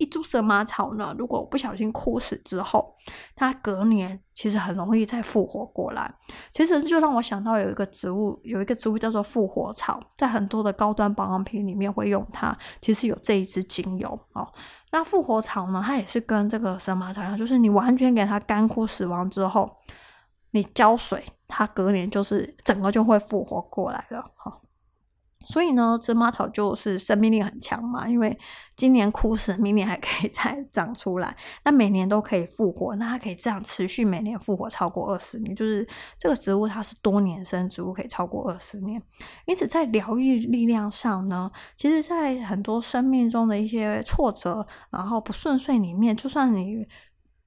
[0.03, 2.93] 一株神马草呢，如果不小心枯死之后，
[3.37, 6.13] 它隔年其实很容易再复活过来。
[6.51, 12.57] 其实就让我想到有一个植物，有一个植物叫做复活草，在很多的高端保养品里面会用它。
[12.81, 14.51] 其实有这一支精油哦。
[14.91, 19.77] 那复活草呢，它也是跟这个神马草一样，就是你完全给它干枯死亡之后，
[20.51, 24.31] 你浇水，它隔年就是整个就会复活过来了。
[24.35, 24.59] 哈。
[25.45, 28.37] 所以呢，芝麻草就是生命力很强嘛，因为
[28.75, 39.01] 今年枯死， 明年还可以再长出来，那每年都可以复活，那它可以这样持续每年复活超过二十年，就是这个植物它是多年生植物，可以超过二十年。
[39.45, 46.87] 因此，在疗愈力量上呢，其实，在很多生命中的一些挫折，然后不顺遂里面，就算你。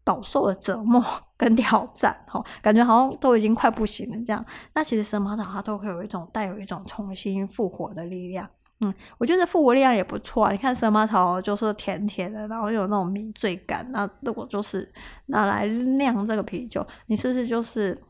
[0.07, 1.05] 饱受了折磨
[1.37, 4.47] 跟挑战，哈，感觉好像都已经快不行了这样。
[4.73, 8.49] 那其实神马草它都会有一种带有一种重新复活的力量。
[8.83, 10.53] 嗯，我觉得复活力量也不错啊。
[10.53, 13.85] 你看神马草就是甜甜的，然后有那种迷醉感。
[13.91, 14.93] 那如果就是
[15.27, 18.01] 拿来酿这个啤酒，你是不是就是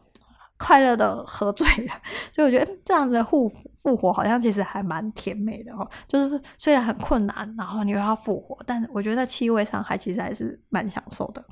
[0.59, 1.95] 快乐的喝醉了？
[2.35, 5.89] 所以我觉得这样子的复复活好像其实还蛮甜美的哦。
[6.07, 11.45] 就是虽然很困难，然后你又要复活，但我觉得气味上还其实还是蛮享受的。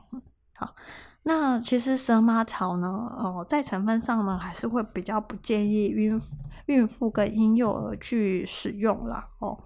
[0.56, 0.74] 好，
[1.22, 6.20] 那其实蛇麻草呢，哦，在成分上呢，还是会比较不建议孕
[6.66, 9.28] 孕妇跟婴幼儿去使用啦。
[9.40, 9.58] 哦。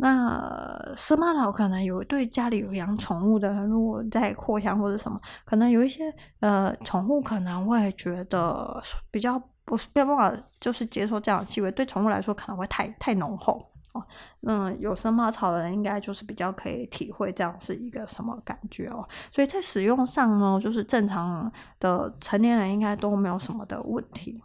[0.00, 14.06] 那蛇麻草可能有对家里有养宠物的人，如果在扩香或者什么，可能有一些呃宠物可能会觉得比较不是没有办法就是接受这样的气味，对宠物来说可能会太太浓厚哦。
[14.40, 19.08] 那有生猫草的人应该就是比较可以体会这样是一个什么感觉哦。
[19.30, 24.42] 所以在使用上呢，就是正常的成年人应该都没有什么的问题。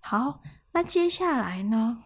[0.00, 0.40] 好，
[0.72, 1.98] 那接下来呢，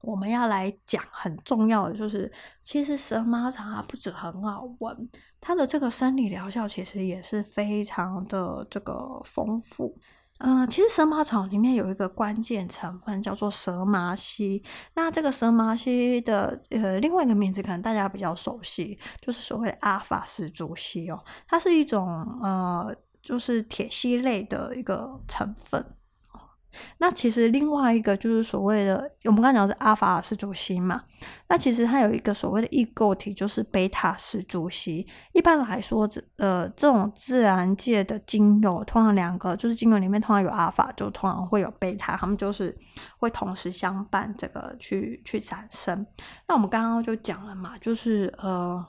[0.00, 5.10] 我们要来讲很重要的，就是其实生猫草它不止很好闻，
[5.40, 9.98] 它的这个生理疗效其实也是非常的这个丰富。
[10.42, 14.62] 嗯、呃，其实蛇麻草里面有一个关键成分叫做蛇麻烯，
[14.94, 22.06] 那这个蛇麻烯的呃另外一个名字可能大家比较熟悉，就是所谓阿法石竹烯哦，它是一种
[22.42, 25.84] 呃就是铁烯类的一个成分。
[26.98, 31.02] 那其实另外一个就是所谓的，我们刚讲的是阿法石竹烯嘛。
[31.48, 35.06] 那其实它有一个所谓的异构体，就是贝塔石竹烯。
[35.32, 42.78] 一般来说，这呃这种自然界的精油，通常两个就是精油里面通常有阿法，就通常会有贝塔，它们就是
[43.18, 46.06] 会同时相伴，这个去去产生。
[46.48, 48.84] 那我们刚刚就讲了嘛，就是呃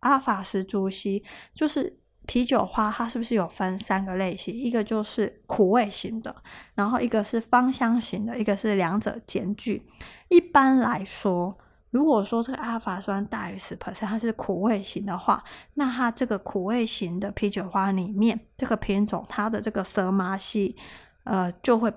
[0.00, 1.98] 阿法石竹烯就是。
[2.26, 4.54] 啤酒花它是不是有分三个类型？
[4.54, 6.34] 一个就是苦味型的，
[6.74, 9.86] 然后一个是芳香型的，一个是两者兼具。
[10.28, 11.56] 一般来说，
[11.90, 20.76] 如果说这个阿尔法酸大于十 percent，它是苦味型的话，那它这个苦味型的啤酒花里面，这个品种它的这个蛇麻烯，
[21.24, 21.92] 呃，就会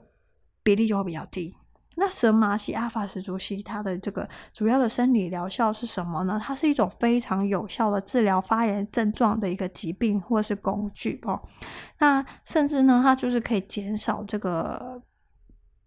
[0.61, 1.55] 比例就会比较低。
[1.99, 6.41] 那神麻烯、阿法石竹烯，它的这个主要的生理疗效是什么呢？
[6.41, 11.41] 它是一种非常有效的治疗发炎症状的一个疾病或是工具哦。
[11.99, 15.03] 那甚至呢，它就是可以减少这个。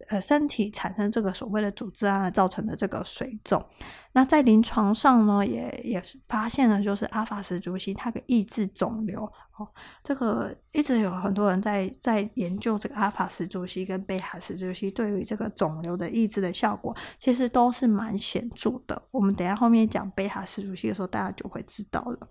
[0.08, 3.64] 呃，身体产生这个所谓的组织胺造成的这个水肿，
[4.12, 9.24] 那在临床上呢，也也发现了，就是阿法石竹烯它可以抑制肿瘤
[9.56, 9.68] 哦。
[10.02, 19.02] 这个一直有很多人在在研究这个阿法石竹烯跟贝塔石竹烯对于这个肿瘤的抑制的效果，其实都是蛮显著的。
[19.10, 22.28] 我们等下后面讲贝塔石竹烯的时候，大家就会知道了。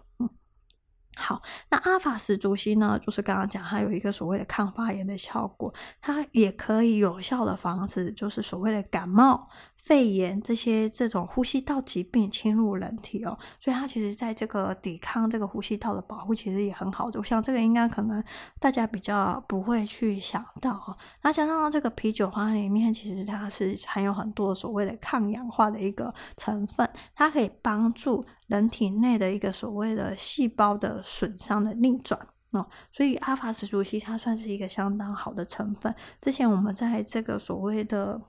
[1.16, 9.50] 好，那阿法石竹烯呢，就是刚刚讲它有一个所谓的抗发炎的效果，它也可以有效的防止，就是所谓的感冒。
[9.82, 17.10] 肺炎这些这种呼吸道疾病侵入人体哦，所以它其实在这个抵抗这个呼吸道的保护其实也很好。
[17.10, 17.20] 的。
[17.20, 18.24] 我想这个应该可能
[18.60, 20.96] 大家比较不会去想到哦。
[21.24, 32.20] 那加上这个啤酒花里面其实它是含有很多所谓的抗氧化的一个成分，它可以帮助人体内的一个所谓的细胞的损伤的逆转
[32.52, 32.68] 哦。
[32.92, 35.94] 所以阿法石竹烯它算是一个相当好的成分。
[36.22, 38.22] 之前我们在这个所谓的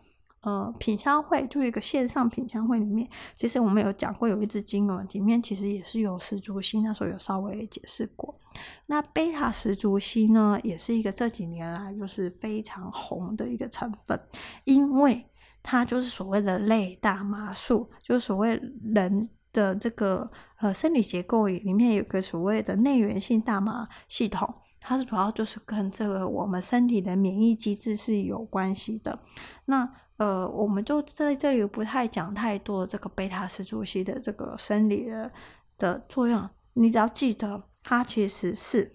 [0.43, 8.39] 呃，品香会就一个线上品香会里面，其实我们有讲过，有一支精油里面其实也是有石竹烯，那时候有稍微解释过。
[8.87, 14.21] 那贝塔石竹烯呢，也是一个这几年来就是非常红的一个成分，
[14.65, 15.25] 因为
[15.63, 20.29] 它就是所谓的类大麻素，就是所谓人的这个
[20.59, 24.53] 呃生理结构里面有个所谓的内源性大麻系统。
[24.85, 29.21] 它是主要就是跟这个我们身体的免疫机制是有关系的。
[29.65, 29.89] 那
[30.23, 35.33] 呃，我们就在这里不太讲太多这个贝塔石竹烯的这个生理的
[35.77, 38.95] 的作用，你只要记得它其实是，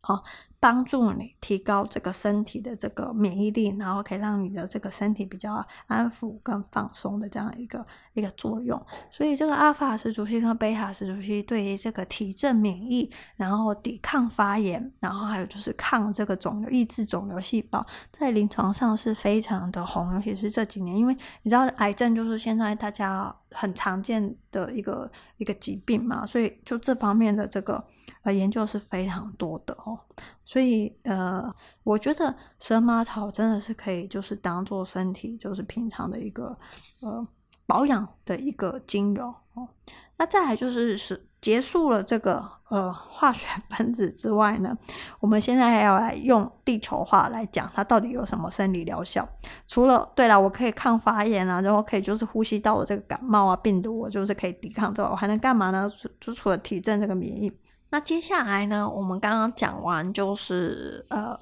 [0.00, 0.24] 哦。
[0.60, 8.84] 帮助你提高这个身体的这个免疫力，然后可以让你的这个身体比较安抚跟放松的这样一个一个作用。
[9.08, 17.86] 所以这个阿法石竹烯跟贝塔石竹烯对于这个提振免疫，然后抵抗发炎，然后还有就是抗这个肿瘤、抑制肿瘤细胞，
[18.18, 27.84] 在临床上是非常的红，尤其是这几年，因为你知道癌症就是现在大家很常见的一个一个疾病嘛，所以就这方面的这个。
[28.22, 30.00] 呃，研究是非常多的哦，
[30.48, 36.56] 所以呃，我觉得蛇麻草真的是可以，就是当做身体就是平常的一个
[37.00, 37.28] 呃
[37.66, 39.68] 保养的一个精油哦。
[40.16, 44.74] 那再来就是是结束了这个呃化学 分子之外呢，
[45.20, 49.28] 我们现在还要来用地球话来讲它到底有什么生理疗效。
[49.66, 55.92] 除了对了，我可以抗发炎啊，然后可以就是呼吸道的这个感冒啊病毒，我就是可以抵抗之外，我还能干嘛呢？
[56.18, 57.52] 就除了提振这个免疫。
[57.90, 61.38] 那接下来呢，我们刚刚讲完就是呃，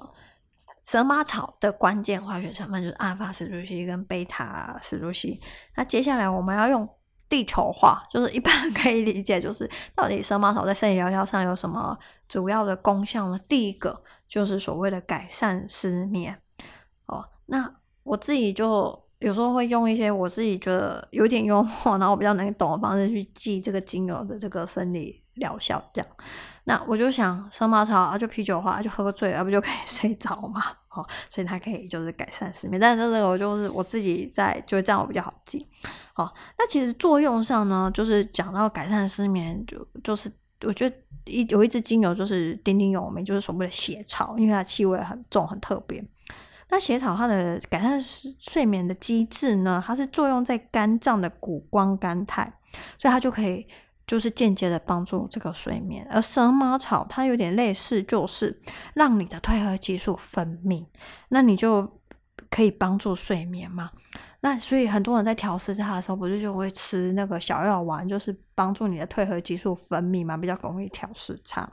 [0.83, 5.41] 蛇麻草的关键化学成分就是阿尔法石竹烯跟贝塔石竹烯。
[5.75, 6.87] 那接下来我们要用
[7.27, 11.97] 地球化，就是一般可以理解，就是到底蛇麻草在生理疗效上有什么
[12.29, 13.37] 主要的功效呢？
[13.49, 16.41] 第一个就是所谓的改善失眠
[17.07, 17.25] 哦。
[17.47, 25.21] 那我自己就有时候会用一些我自己觉得有点幽默，然后我比较能懂的方式去记这个精油的这个生理。
[25.37, 26.07] 疗效这样。
[26.65, 30.61] 那我就想蛇麻草啊，就啤酒花，就喝个醉，啊不就可以 睡着嘛？
[30.89, 32.79] 哦，所以它可以就是改善失眠。
[32.79, 35.65] 但是这个我就是我自己在，就这样我比较好记。
[36.15, 40.29] 哦，那其实作用上呢，就是讲到改善失眠，就就是
[40.65, 46.03] 我觉得一有一支精油就是鼎鼎有名，就是所谓的血草，因为它气味很重，很特别。
[46.69, 52.51] 那血草它的改善睡眠的机制呢，它是作用在肝脏的谷胱甘肽，
[52.97, 53.65] 所以它就可以
[54.07, 56.07] 就是间接的帮助这个睡眠。
[56.09, 58.59] 而蛇麻草它有点类似，就是
[58.95, 60.87] 让你的褪黑激素分泌，
[61.29, 61.99] 那你就
[62.49, 63.91] 可以帮助睡眠嘛。
[64.39, 71.67] 那所以很多人在调试它的时候，不是就会吃那个小药丸，就是帮助你的褪黑激素分泌嘛，比较容易调试它。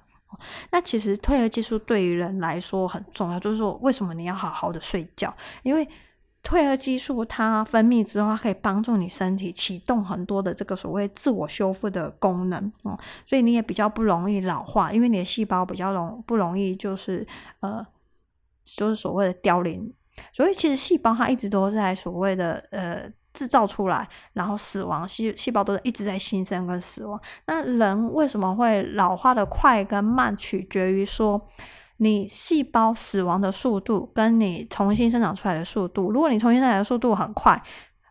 [0.73, 5.33] 那其实褪黑激素对于人来说很重要，就是说为什么你要好好的睡觉？
[5.63, 5.89] 因为
[6.45, 17.27] 褪黑激素它分泌之后，它可以帮助你身体启动很多的这个所谓自我修复的功能哦，所以你也比较不容易老化，因为你的细胞比较容不容易就是
[17.61, 17.85] 呃，
[18.63, 19.93] 就是所谓的凋零。
[20.33, 23.11] 所以其实细胞它一直都在所谓的呃。
[23.35, 27.21] 制造出来，然后死亡，细细胞都是一直在新生跟死亡。
[27.49, 31.49] 那人为什么会老化的快跟慢，取决于说
[31.97, 36.11] 你细胞死亡的速度跟你重新生长出来的速度。
[36.11, 37.63] 如果你重新生长的速度很快，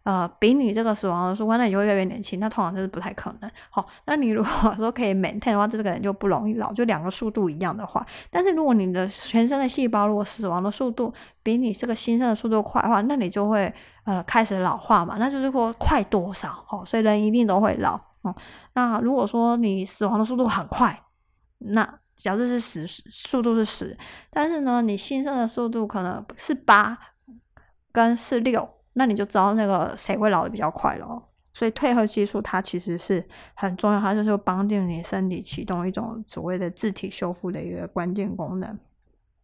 [0.03, 2.37] 呃，比你这个死亡的速度，那你就会越来越年轻。
[2.39, 3.49] 那通常就是不太可能。
[3.69, 8.05] 好，那你如果说可以 maintain 的话，这个人就不容易老，就两个速度一样的话。
[8.29, 13.73] 但是如果你的全身的细胞如果死亡的速度比你这个新生的速度快的话，那你就会
[14.03, 15.15] 呃开始老化嘛。
[15.17, 16.65] 那就是说快多少？
[16.69, 17.99] 哦，所以人一定都会老。
[18.23, 18.35] 哦，
[18.73, 21.01] 那如果说你死亡的速度很快，
[21.59, 23.97] 那假设是十，速度是十，
[24.29, 26.97] 但是呢，你新生的速度可能是八
[27.91, 28.69] 跟是六。
[28.93, 31.21] 那你就知道那个谁会老的比较快了。
[31.53, 38.79] 所以褪黑激素它其实是很重要，它就是帮助你身体启动一种所谓的自体修复的一个关键功能。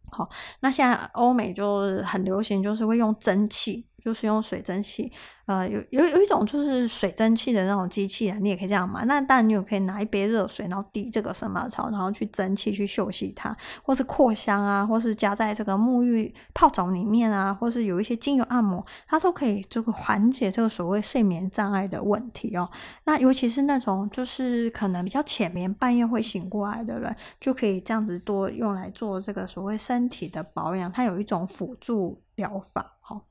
[0.09, 0.30] 好，
[0.61, 3.88] 那现在欧美就是很流行，就是会用蒸汽。
[4.04, 5.12] 就是用水蒸气，
[5.45, 9.04] 呃，有有有一种就是水蒸气的那种机器人，你也可以这样买。
[9.06, 22.70] 那当然你也可以拿一杯热水，然后滴这个蛇麻草，然后去蒸汽去嗅吸它，或是扩香啊，或是加在这个沐浴泡澡里面啊，或是有一些精油按摩，它都可以这个缓解这个所谓睡眠障碍的问题哦。
[23.06, 33.22] 那尤其是那种就是可能比较浅眠，半夜会醒过来的人，就可以这样子多用来做这个所谓身体的保养，它有一种辅助疗法哦。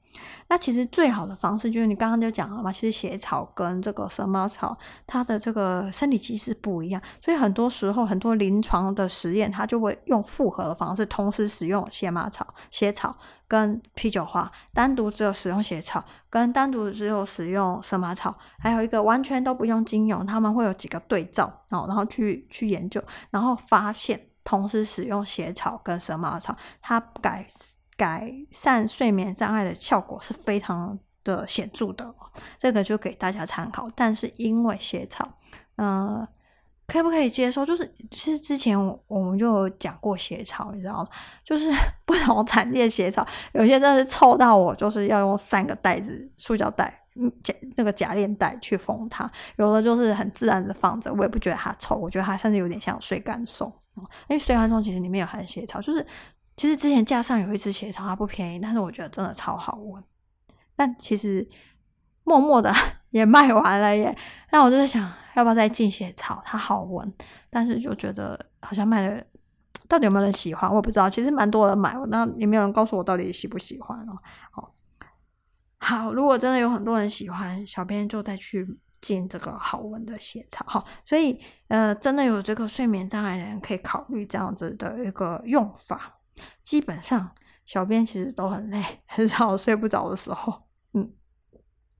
[0.48, 4.76] 那其实最好的方式就是你刚刚就讲了嘛，其实血草跟这个蛇麻草，
[5.06, 13.14] 它的这个生理机制不一样，所以很多时候很多临床的实验，它就会用复合的方式，同时使用血马草、血草
[13.46, 27.46] 跟啤酒花，单独只有使用血草，跟单独只有使用蛇麻草，还有一个完全都不用精油，他们会有几个对照哦，然后去去研究，然后发现同时使用血草跟蛇麻草，它改。
[27.98, 32.14] 改善睡眠障碍的效果是非常的显著的，
[32.56, 33.90] 这个就给大家参考。
[33.96, 35.28] 但是因为血草，
[35.76, 36.26] 嗯、
[36.86, 37.66] 可不可以接受？
[37.66, 38.78] 就是其实之前
[39.08, 41.08] 我们就讲过血草，你知道吗？
[41.42, 41.68] 就是
[42.06, 47.32] 不同产地的血草，有些真的是臭到我，就是要用三个袋子塑胶袋，嗯，
[47.74, 49.28] 那个夹链袋去封它。
[49.56, 53.72] 有的就是很自然的放着，我也不觉得它臭，我觉得它甚至有点像水干松。
[54.28, 56.06] 因为水干松其实里面有含血草，就是。
[56.58, 60.02] 其实之前架上有一支血草，它不便宜，但是我觉得真的超好闻。
[60.74, 61.48] 但其实
[62.24, 62.72] 默默的
[63.10, 64.14] 也卖完了耶。
[64.50, 66.42] 那我就在想，要不要再进血草？
[66.44, 67.14] 它好闻，
[67.48, 69.24] 但是就觉得好像卖的，
[69.88, 70.68] 到底有没有人喜欢？
[70.74, 71.08] 我不知道。
[71.08, 74.18] 其实蛮多人买，那也没有人告诉我到底喜不喜欢哦。
[74.50, 74.72] 好，
[75.78, 80.64] 好，如果真的有很多人喜欢，小编就再去进这个好闻的血草。
[80.68, 86.17] 好，所以呃，真的有这个睡眠障碍的人可以考虑这样子的一个用法。
[86.62, 87.32] 基本上，
[87.66, 90.62] 小编其实都很累， 很少睡不着的时候。
[90.92, 91.12] 嗯，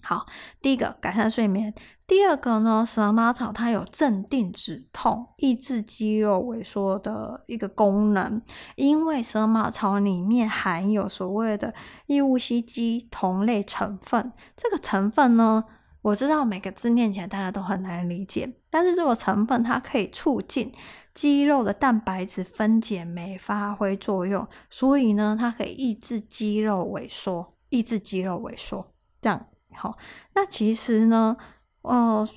[0.02, 0.26] 好，
[0.62, 1.74] 第一个改善睡眠，
[2.06, 8.40] 第二个呢，蛇麻草它有镇定止痛、抑制肌肉萎缩的一个功能，
[8.76, 11.74] 因为蛇麻草里面含有所谓的
[12.06, 15.64] 异戊烯基酮类成分，这个成分呢，
[16.00, 20.72] 我知道每个字念起来大家都很难理解，但是这个成分它可以促进。
[21.18, 28.94] 肌肉的蛋白质分解酶发挥作用，所以呢，它可以抑制肌肉萎缩，抑制肌肉萎缩。
[29.20, 29.98] 这样好，
[30.32, 31.36] 那其实呢，
[31.82, 32.28] 呃，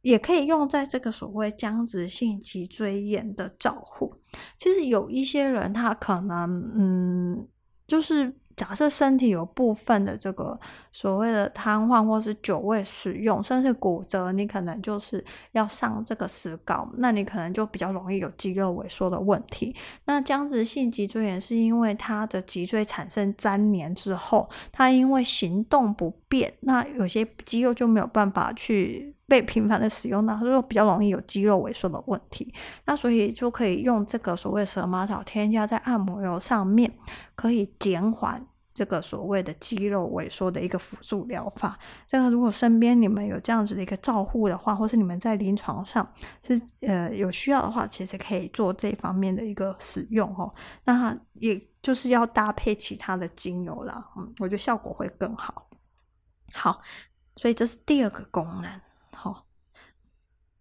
[0.00, 4.22] 也可以用在这个所谓僵直性脊椎炎的照护。
[4.58, 7.48] 其实有一些人他可能，嗯，
[7.86, 10.58] 就是假设身体有部分的这个
[10.92, 19.74] 所谓的瘫痪或是久未使用，甚至骨折，你可能就是要上这个石膏，那你可能就比较容易有肌肉萎缩的问题。
[20.04, 32.54] 那僵直性脊椎炎是因为它的脊椎产生粘连之后，它因为行动不便，那有些肌肉就没有办法去被频繁的使用，呢它就比较容易有肌肉萎缩的问题。
[32.84, 36.96] 那所以就可以用这个所谓蛇麻草添加在按摩油上面，
[37.34, 38.46] 可以减缓。
[38.72, 41.78] 这个所谓的肌肉萎缩的一个辅助疗法，
[42.08, 46.12] 这个如果身边你们有这样子的一个照护的话，或是你们在临床上
[46.42, 50.52] 是呃有需要的话，其实可以做这方面的一个使用哦。
[50.84, 55.68] 那也就是要搭配其他的精油啦，嗯，我觉得效果会更好。
[56.52, 56.80] 好，
[57.36, 58.68] 所以这是第二个功能。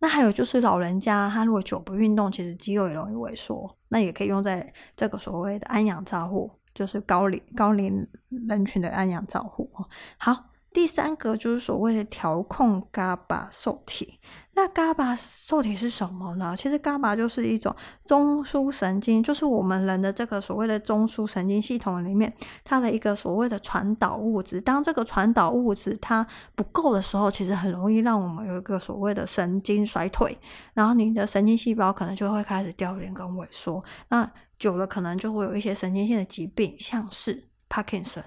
[0.04, 6.52] 那还有就是老人家他如果久不运动，其实肌肉也容易萎缩，那也可以用在这个所谓的安养照护。
[6.76, 8.06] 就是高龄高龄
[8.50, 9.88] 人群的安养照护哦。
[10.18, 14.20] 好，第三个就是所谓的调控 GABA 受体。
[14.56, 16.56] 那 GABA 受体是什么呢？
[16.58, 24.60] 其实 GABA 就是一种中枢神经，就是我们人的这个所谓的中枢神经系统里面，它的一个所谓的传导物质。
[24.62, 30.38] 当这个传导物质它不够的时候，其实很容易让我们有一个所谓的神经衰退，
[30.74, 33.84] 然后你的神经细胞可能就会开始凋零跟萎缩。
[34.10, 38.24] 那久了可能就会有一些神经性的疾病，像是帕金森、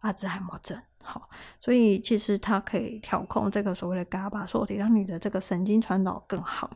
[0.00, 0.80] 阿兹海默症。
[1.02, 6.70] 好，所以其实它可以调控这个所谓的 GABA 受体，让你的这个神经传导更好。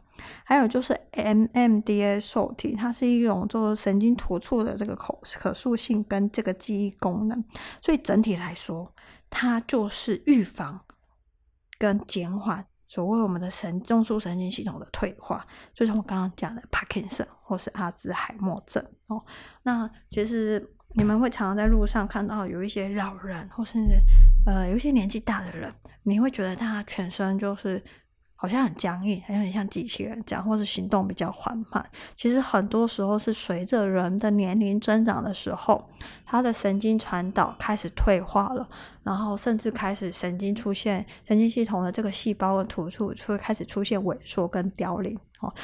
[0.45, 7.45] 还有就是 MMDA 受体，它是一种做神经突触的这个可可塑性跟这个记忆功能。
[7.83, 8.95] 所以整体来说，
[9.29, 10.81] 它就是预防
[11.79, 12.67] 跟减缓。
[12.85, 19.25] 所谓我们的神中枢神经系统的退化，就像我刚刚讲的帕金森或是阿兹海默症哦。
[19.63, 23.79] 那其实你们会常常在路上看到有一些老人，或是
[24.47, 25.73] 呃有一些年纪大的人，
[26.03, 27.83] 你会觉得他全身就是。
[28.35, 31.91] 好像很僵硬，好像很像机器人这样，或是行动比较缓慢。
[32.17, 35.89] 其实很多时候是随着人的年龄增长的时候，
[36.27, 38.69] 他的神经传导开始退化了，
[39.05, 45.55] 然后甚至开始神经出现神经系统的这个细胞的突触，就会开始出现萎缩跟凋零哦，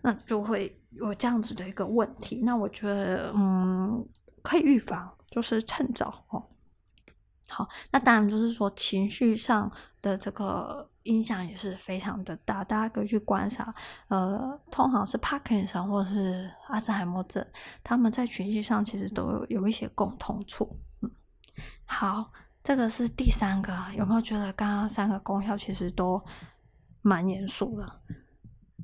[0.00, 2.40] 那就会有这样子的一个问题。
[2.42, 4.02] 那我觉得，嗯，
[4.44, 6.44] 可以预防，就是趁早哦。
[7.48, 9.70] 好，那当然就是说情绪上
[10.02, 13.74] 的这个影响也是非常的大，大家可以去观察。
[14.08, 17.46] 呃，通常是帕金森或是阿兹海默症，
[17.82, 20.78] 他们在情绪上其实都有有一些共同处。
[21.02, 21.10] 嗯，
[21.84, 22.32] 好，
[22.62, 26.22] 这个是第三个，有没有觉得刚刚三个功效其实都
[27.02, 28.00] 蛮严肃的？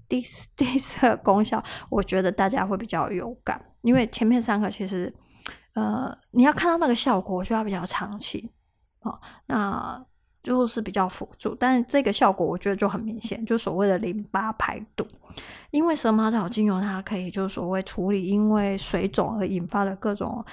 [0.09, 5.15] 第四 第四个功效，我觉得大家会比较有感，因为前面三个其实。
[5.75, 8.51] 呃，你要看到那个效果，需要比较长期，
[9.03, 10.05] 哦，那
[10.43, 11.55] 就是比较辅助。
[11.55, 15.07] 但这个效果我觉得就很明显，就所谓的淋巴排毒。
[15.71, 20.45] 因为蛇麻草精油它可以就是所谓处理因为水肿而引发的各种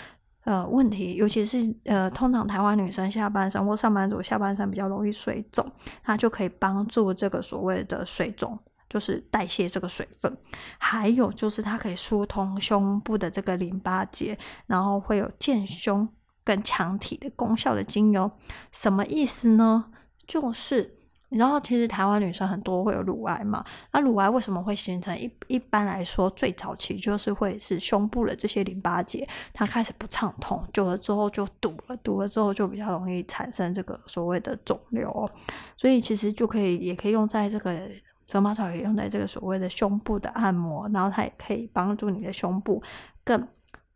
[0.44, 5.72] 呃问题，尤其是呃通常台湾女生下半身或上班族下半身比较容易水肿，
[6.04, 8.60] 它就可以帮助这个所谓的水肿。
[8.90, 10.38] 就是代谢这个水分，
[10.78, 16.08] 还有就是它可以疏通胸部的这个淋巴结，然后会有健胸
[16.44, 18.32] 跟强体的功效的精油。
[18.72, 19.92] 什么意思呢？
[20.26, 20.98] 就是
[21.30, 25.18] 你知道，其实台湾女生很多会有乳癌嘛，那乳癌为什么会形成？
[25.20, 35.30] 一一般来说，最早期就是会是胸部的这些淋巴结它开始不畅通，久了之后就堵了，堵了之后就比较容易产生这个所谓的肿瘤。
[35.76, 37.90] 所以其实就可以，也可以用在这个。
[38.28, 42.84] 蛇麻草也用在这个所谓的胸部的按摩，然后它也可以帮助你的胸部
[43.24, 43.48] 更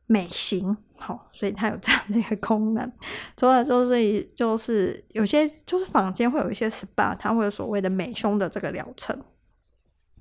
[0.07, 2.91] 美型，好，所以它有这样的一个功能。
[3.35, 9.21] 除了就是就是有些就是坊间会有一些 SPA，它会有所谓的美胸的这个疗程，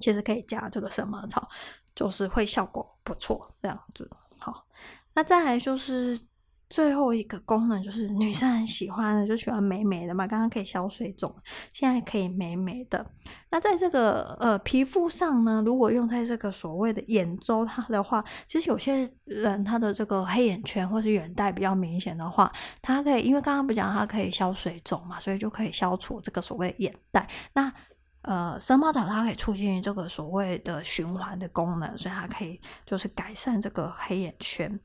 [0.00, 1.48] 其实可以加这个蛇麻草，
[1.94, 4.10] 就是会效果不错，这样子。
[4.38, 4.66] 好，
[5.14, 6.20] 那再来就是。
[6.70, 10.26] 最后一个功能就是女生很喜欢的，就喜欢美美的嘛。
[10.26, 11.34] 刚刚可以消水肿，
[11.72, 13.04] 现在可以美美的。
[13.50, 27.28] 那在这个呃皮肤上呢，如果用在这个所谓的眼周它的话，其实有些人他的这个黑眼圈或是眼袋比较明显的话，它可以因为刚刚不讲它可以消水肿嘛，所以就可以消除这个所谓眼袋。
[27.52, 27.72] 那
[28.22, 34.78] 呃，蛇麻草它可以促进这个所谓的循环的功能，所以它可以就是改善这个黑眼圈。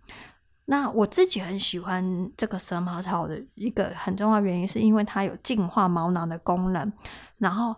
[0.66, 6.92] 那我自己很喜欢这个蛇毛草的一个很重要原因，是因为它有净化毛囊的功能，
[7.38, 7.76] 然后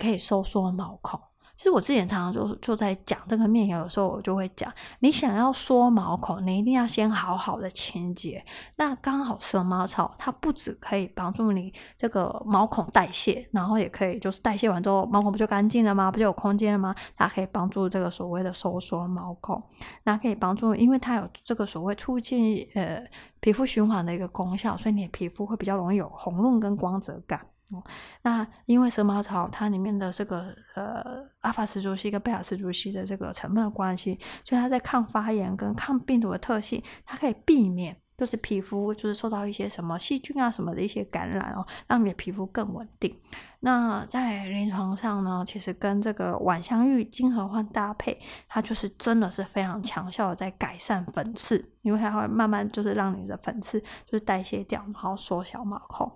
[0.00, 1.20] 可以收缩毛孔。
[1.58, 8.44] 其实我之前常常就就在讲这个面油的时候，我就会讲，你想要缩毛孔，你一定要先好好的清洁。
[8.76, 16.12] 那刚好蛇毛草它不只可以帮助你这个毛孔代谢，然后也可以就是代谢完之后毛孔不就干净了吗？
[16.12, 16.94] 不就有空间了吗？
[17.16, 19.60] 它可以帮助这个所谓的收缩毛孔，
[20.04, 23.04] 那可以帮助，因为它有这个所谓促进呃
[23.40, 27.48] 皮肤循环的一个功效，所以你的皮肤会比较容易有红润跟光泽感。
[27.70, 27.84] 哦，
[28.22, 43.20] 那因为蛇毛草它里面的这个呃阿法石竹烯跟贝塔石竹烯的这个成分的关系，所以它在抗发炎跟抗病毒的特性，它可以避免就是皮肤就是受到一些什么细菌啊什么的一些感染哦，让你的皮肤更稳定。
[43.60, 56.10] 那在临床上呢，其实跟这个晚香玉金合欢搭配，它就是真的是非常强效的在改善粉刺，因为它会慢慢就是让你的粉刺就是代谢掉，然后缩小毛孔。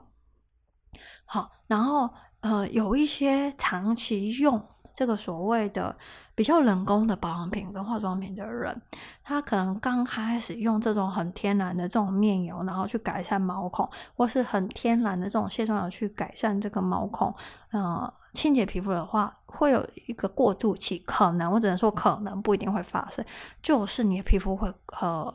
[1.33, 2.11] 好，然后
[2.41, 4.62] 呃，有一些长期用
[4.95, 5.97] 这个所谓的
[6.35, 8.83] 比较人工的保养品跟化妆品的人，
[9.24, 17.35] 他可能刚开始用这种很天然的这种面油，然后去改善毛孔，或是很天然的这种卸妆油去改善这个毛孔，
[17.70, 23.24] 呃，清洁皮肤的话，会有一个过渡期，可能我只能说可能不一定会发生，
[23.62, 24.70] 就是你的皮肤会
[25.01, 25.35] 呃。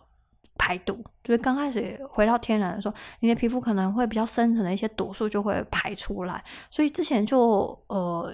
[0.57, 8.33] 排毒，就是刚开始回到天然的时候，你的皮肤可能会比较深层的一些毒素就会排出来，所以之前就呃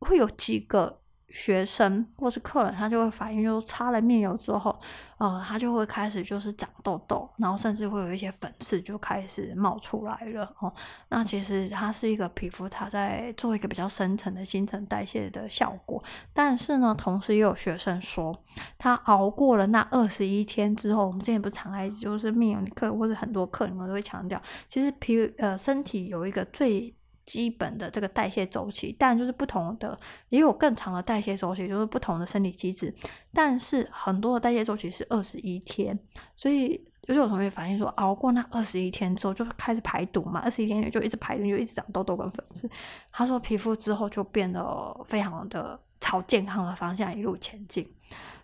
[0.00, 1.00] 会有几个。
[1.34, 4.78] 学生或是客人，他就会反映，就是擦了面油之后，
[5.18, 10.72] 呃，他就会开始就是长痘痘，然后甚至会有一些粉刺就开始冒出来了哦。
[11.08, 16.00] 那其实它是一个皮肤，它在做一个比较深层的新陈代谢的效果。
[16.32, 18.32] 但是呢，同时也有学生说，
[18.78, 26.94] 他熬过了那二十一天之后，我们之前不是常来就是面油课或者很多课里面都会强调，其实皮呃身体有一个最。
[27.26, 29.98] 基本的这个代谢周期，但就是不同的，
[30.28, 32.94] 也有更长的代谢周期，就是不同的生理机制。
[33.32, 35.98] 但是很多的代谢周期是二十一天，
[36.36, 42.68] 所以有有同学反映说，熬过那二十一天之后就开始排毒嘛，二十一天就一直排毒，就一直长痘痘跟粉刺。
[43.10, 47.86] 他说皮肤之后就变得非常的朝健康的方向一路前进，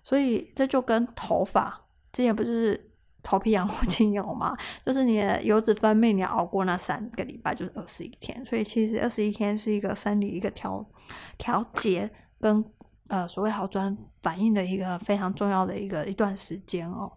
[0.03, 2.90] 所以这就跟头发之前不是。
[3.23, 8.45] 头皮养护精油嘛，就是你的油脂分泌，你要熬过那三个礼拜，就是二十一天。
[8.45, 10.87] 所以其实二十一天是一个生理一个调
[11.39, 12.11] 调节
[12.41, 12.65] 跟
[13.09, 17.13] 呃所谓好转反应的一个非常重要的一个一段时间哦。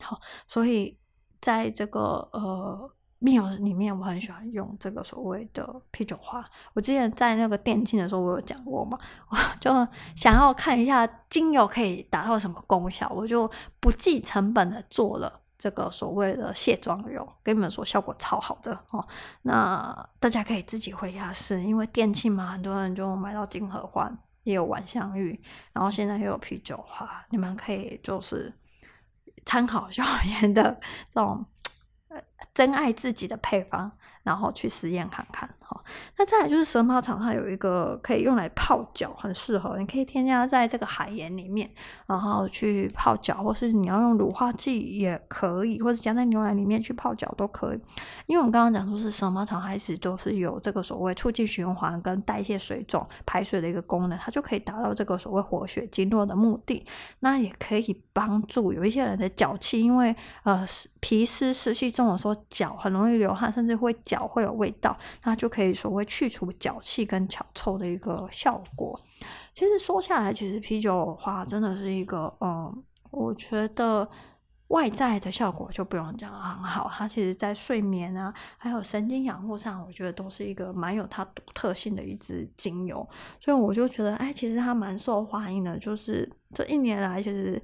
[0.00, 0.98] 好，所以
[1.40, 2.95] 在这个呃。
[3.18, 6.44] 面油里面，我很喜欢用这个所谓的啤酒花。
[6.74, 8.98] 我之前在那个店庆的时候，我有讲过嘛，
[9.30, 9.70] 我 就
[10.14, 13.50] 想要看一下精油可以达到什么功效，我就
[13.80, 19.08] 不计成本的做了这个所谓的卸妆油，跟你们说效果超好的哦。
[19.40, 25.40] 那大家可以自己回家试，因为店庆嘛，很多人就买到金合欢，也有晚香玉，
[25.72, 28.52] 然后现在又有啤酒花，你们可以就是
[29.46, 30.04] 参考校
[30.42, 31.46] 园的这种。
[32.54, 33.90] 真爱自己的配方，
[34.22, 35.82] 然后去实验看看哈。
[36.16, 39.78] 那再来就是蛇毛草，它有一个可以用来泡脚，很适合。
[39.78, 41.70] 你可以添加在这个海盐里面，
[42.06, 47.80] 然后去泡脚，或是你要用乳化剂也可以，或者加在牛奶里面去泡脚都可以。
[48.26, 56.86] 因为我们刚刚讲说是蛇毛草，还是都是有这个所谓促进循环跟代谢水肿、排水的一个功能，它就可以达到这个所谓活血经络的目的。
[57.20, 69.00] 那也可以帮助有一些人的脚气，因为呃是皮湿湿气重的时候，脚很容易流汗，甚至会脚会有味道，那就可以所谓去除脚气跟脚臭的一个效果。
[69.54, 72.82] 其实说下来，其实啤酒的话真的是一个，嗯，
[73.12, 74.08] 我觉得
[74.66, 76.90] 外在的效果就不用讲很好。
[76.92, 83.08] 它其实在睡眠啊，还有神经养护上，我觉得都是一个蛮有它独特性的一支精油。
[83.38, 85.78] 所以我就觉得，哎，其实它蛮受欢迎的。
[85.78, 87.62] 就是这一年来，其实。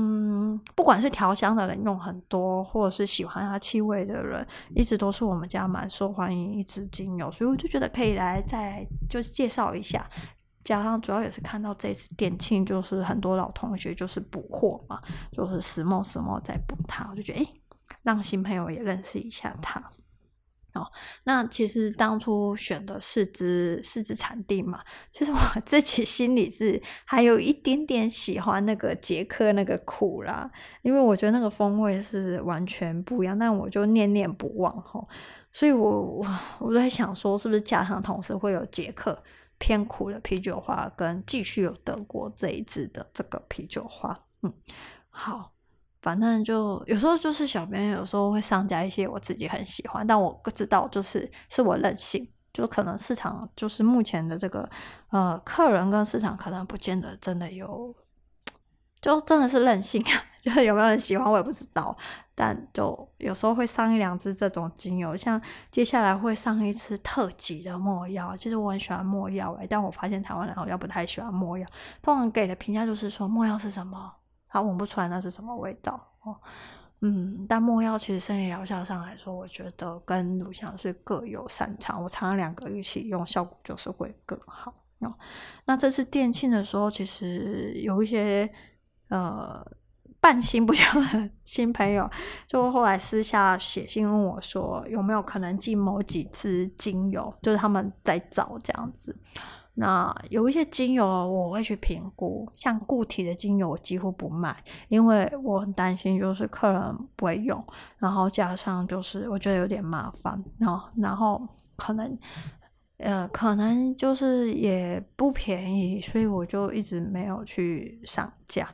[0.00, 4.46] 嗯，不管是调香的人用很多，或者是喜欢它气味的人，
[4.76, 10.08] 一直都是我们家蛮受欢迎一支精油，所以我就觉得可以来再就是介绍一下。
[10.62, 15.00] 加上主要也是看到这次店庆，就是很多老同学就是补货嘛，
[15.32, 17.46] 就是什么什么在补它，我就觉得哎，
[18.02, 19.82] 让新朋友也认识一下它。
[20.78, 20.92] 哦，
[21.24, 30.50] 那其实当初选的四支四支产地嘛，其实我自己心里是还有一点点喜欢那个捷克那个苦啦，
[30.82, 35.08] 因为我觉得那个风味是完全不一样，但我就念念不忘吼，
[35.52, 36.26] 所以我我
[36.60, 39.22] 我在想说，是不是加上同时会有捷克
[39.58, 44.52] 偏苦的啤酒花，跟继续有德国这一支的这个啤酒花，嗯，
[45.10, 45.57] 好。
[46.00, 54.68] 反正就有时候就是小编有时候会上架一些我自己很喜欢，但我不知道就是是我任性，就可能市场就是目前的这个
[55.10, 57.94] 呃客人跟市场可能不见得真的有，
[59.00, 61.96] 就真的是任性啊， 就是有没有人喜欢我也不知道，
[62.34, 65.40] 但就有时候会上一两支这种精油，像
[65.70, 71.66] 接下来会上一支特级的没药，其实我很喜欢没药哎，但我发现台湾人好像不太喜欢没药，
[72.02, 74.12] 通常给的评价就是说没药是什么，
[74.48, 76.36] 他闻不出来那是什么味道哦。
[77.00, 82.02] 嗯，但墨药其实生理疗效上来说，我觉得跟乳香是各有擅长。
[82.02, 84.74] 我常常两个一起用，效果就是会更好。
[84.98, 85.14] 哦，
[85.64, 88.52] 那这次店庆的时候，其实有一些
[89.10, 89.64] 呃
[90.20, 92.10] 半新不交的新朋友，
[92.48, 99.16] 就后来私下写信问我说，有没有可能进某几支精油，就是他们在找这样子。
[99.80, 107.64] 那有一些精油我会去评估，像固体的精油我几乎不卖，因为我很担心就是客人不会用，
[107.96, 112.18] 然后加上就是我觉得有点麻烦，然后然后可能
[112.96, 118.68] 呃可能就是也不便宜，所以我就一直没有去上架。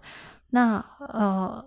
[0.48, 1.62] 那呃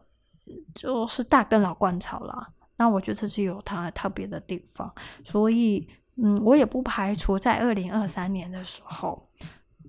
[0.73, 4.91] 就是大根老灌草啦，那我觉得这是有它特别的地方，
[5.23, 5.87] 所以。
[6.21, 9.29] 嗯，我也不排除在二零二三年的时候，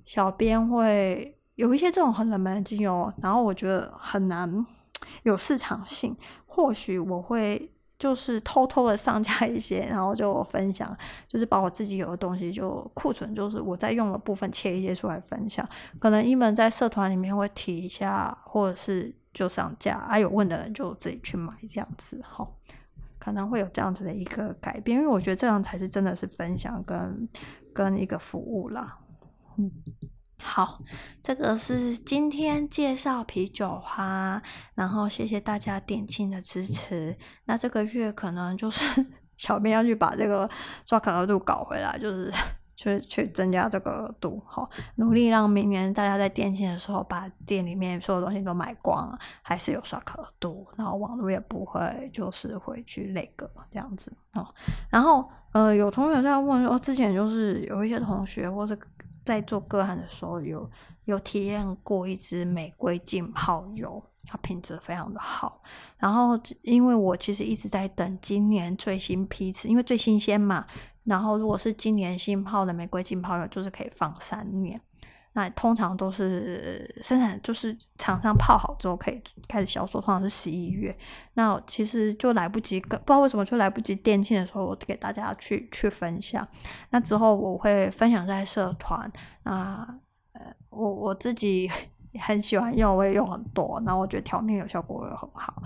[0.04, 4.66] 小编会有一些这种很冷门的精油，然后我觉得很难
[5.22, 6.14] 有市场性，
[6.46, 15.66] 或许我会就是偷偷的上架一些，然后就分享，就是把我自己有的东西就库存，就是我在用的部分切一些出来分享，
[15.98, 22.46] 可能一门在社团里面会提一下，或者是就上架，啊有问的人就自己去买这样子，齁。
[23.28, 27.28] 可能会有这样子的一个改变，因为我觉得这样才是真的是分享跟
[27.74, 28.98] 跟一个服务啦。
[29.58, 29.70] 嗯，
[30.40, 30.80] 好，
[31.22, 34.42] 这个是今天介绍啤酒花，
[34.74, 37.14] 然后谢谢大家点进的支持。
[37.44, 39.06] 那这个月可能就是
[39.36, 40.48] 小编要去把这个
[40.86, 42.32] 刷卡额度搞回来，就是。
[42.78, 54.46] 去去增加这个额度，好，努力让明年大家在店庆的时候把店里面所有东西都买光了，还是有刷卡额度，然后网络也不会就是会去那个这样子哦。
[54.88, 58.78] 然后呃，有同学在问说，之前就是有一些同学或者
[59.24, 60.70] 在做个案的时候有
[61.06, 65.60] 有体验过一支玫瑰浸泡油，它品质非常的好。
[65.96, 70.64] 然后因为我其实一直在等今年最新批次，因为最新鲜嘛。
[71.08, 74.78] 然后，如果是今年新泡的玫瑰浸泡油，就是可以放三年。
[75.32, 80.96] 那通常都是生产，就是厂商泡好之后可以开始销售，通常是十一月。
[81.34, 86.46] 那其实就来不及，不知道为什么就来不及店庆的时候，我给大家去去分享。
[86.90, 89.10] 那之后我会分享在社团。
[89.44, 89.98] 那
[90.32, 91.70] 呃，我我自己
[92.20, 93.80] 很喜欢用，我也用很多。
[93.84, 95.62] 那我觉得调面有效果也很好。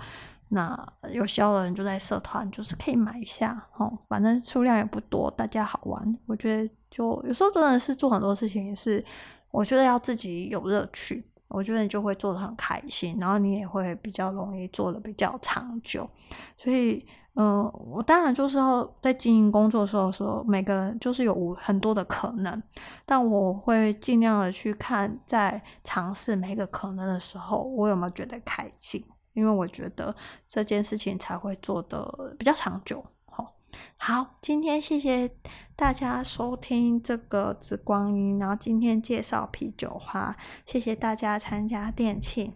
[0.53, 6.17] 那有需要的人就在社团，就是可以买一下哦，反正数量也不多，大家好玩。
[6.27, 9.03] 我觉得就有时候真的是做很多事情，也是
[9.49, 16.07] 我觉得要自己有乐趣，我觉得你就会做得很开心，然后你也会比较容易做的比较长久。
[16.55, 22.61] 所以，嗯、我当然就是要在经营工作的时候说，每个人就是有很多的可能，
[23.07, 29.03] 但我会尽量的去看，在尝试每个可能的时候，我有没有觉得开心。
[29.33, 30.15] 因为我觉得
[30.47, 33.05] 这件事情才会做的比较长久。
[33.25, 33.55] 好，
[33.97, 35.35] 好，今天谢谢
[35.75, 42.53] 大家收听这个紫光阴，然后今天介绍啤酒花，谢谢大家参加店庆。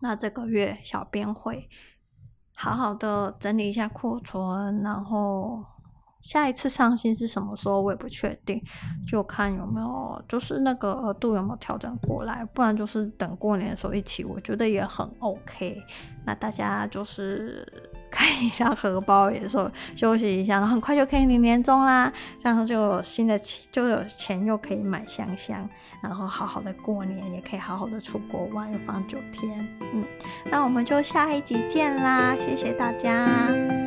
[0.00, 1.68] 那这个月小编会
[2.54, 5.64] 好好的整理一下库存，然后。
[6.22, 8.62] 下一次上新是什么时候，我也不确定，
[9.06, 15.82] 就看有没有，就是那个额度有没有调整过来，不然就是等过年的时候一起，我觉得也很 OK。
[16.24, 17.66] 那大家就是
[18.08, 22.12] 看一下荷包，有时候休息一下，然后很快就可以领年终啦，
[22.42, 25.68] 这样就有新的钱，就有钱又可以买香香，
[26.00, 29.66] 然后好好的过年，也可以好好的出国玩，又放九天。
[29.80, 30.04] 嗯，
[30.48, 33.81] 那我们就下一集见啦，谢谢大家。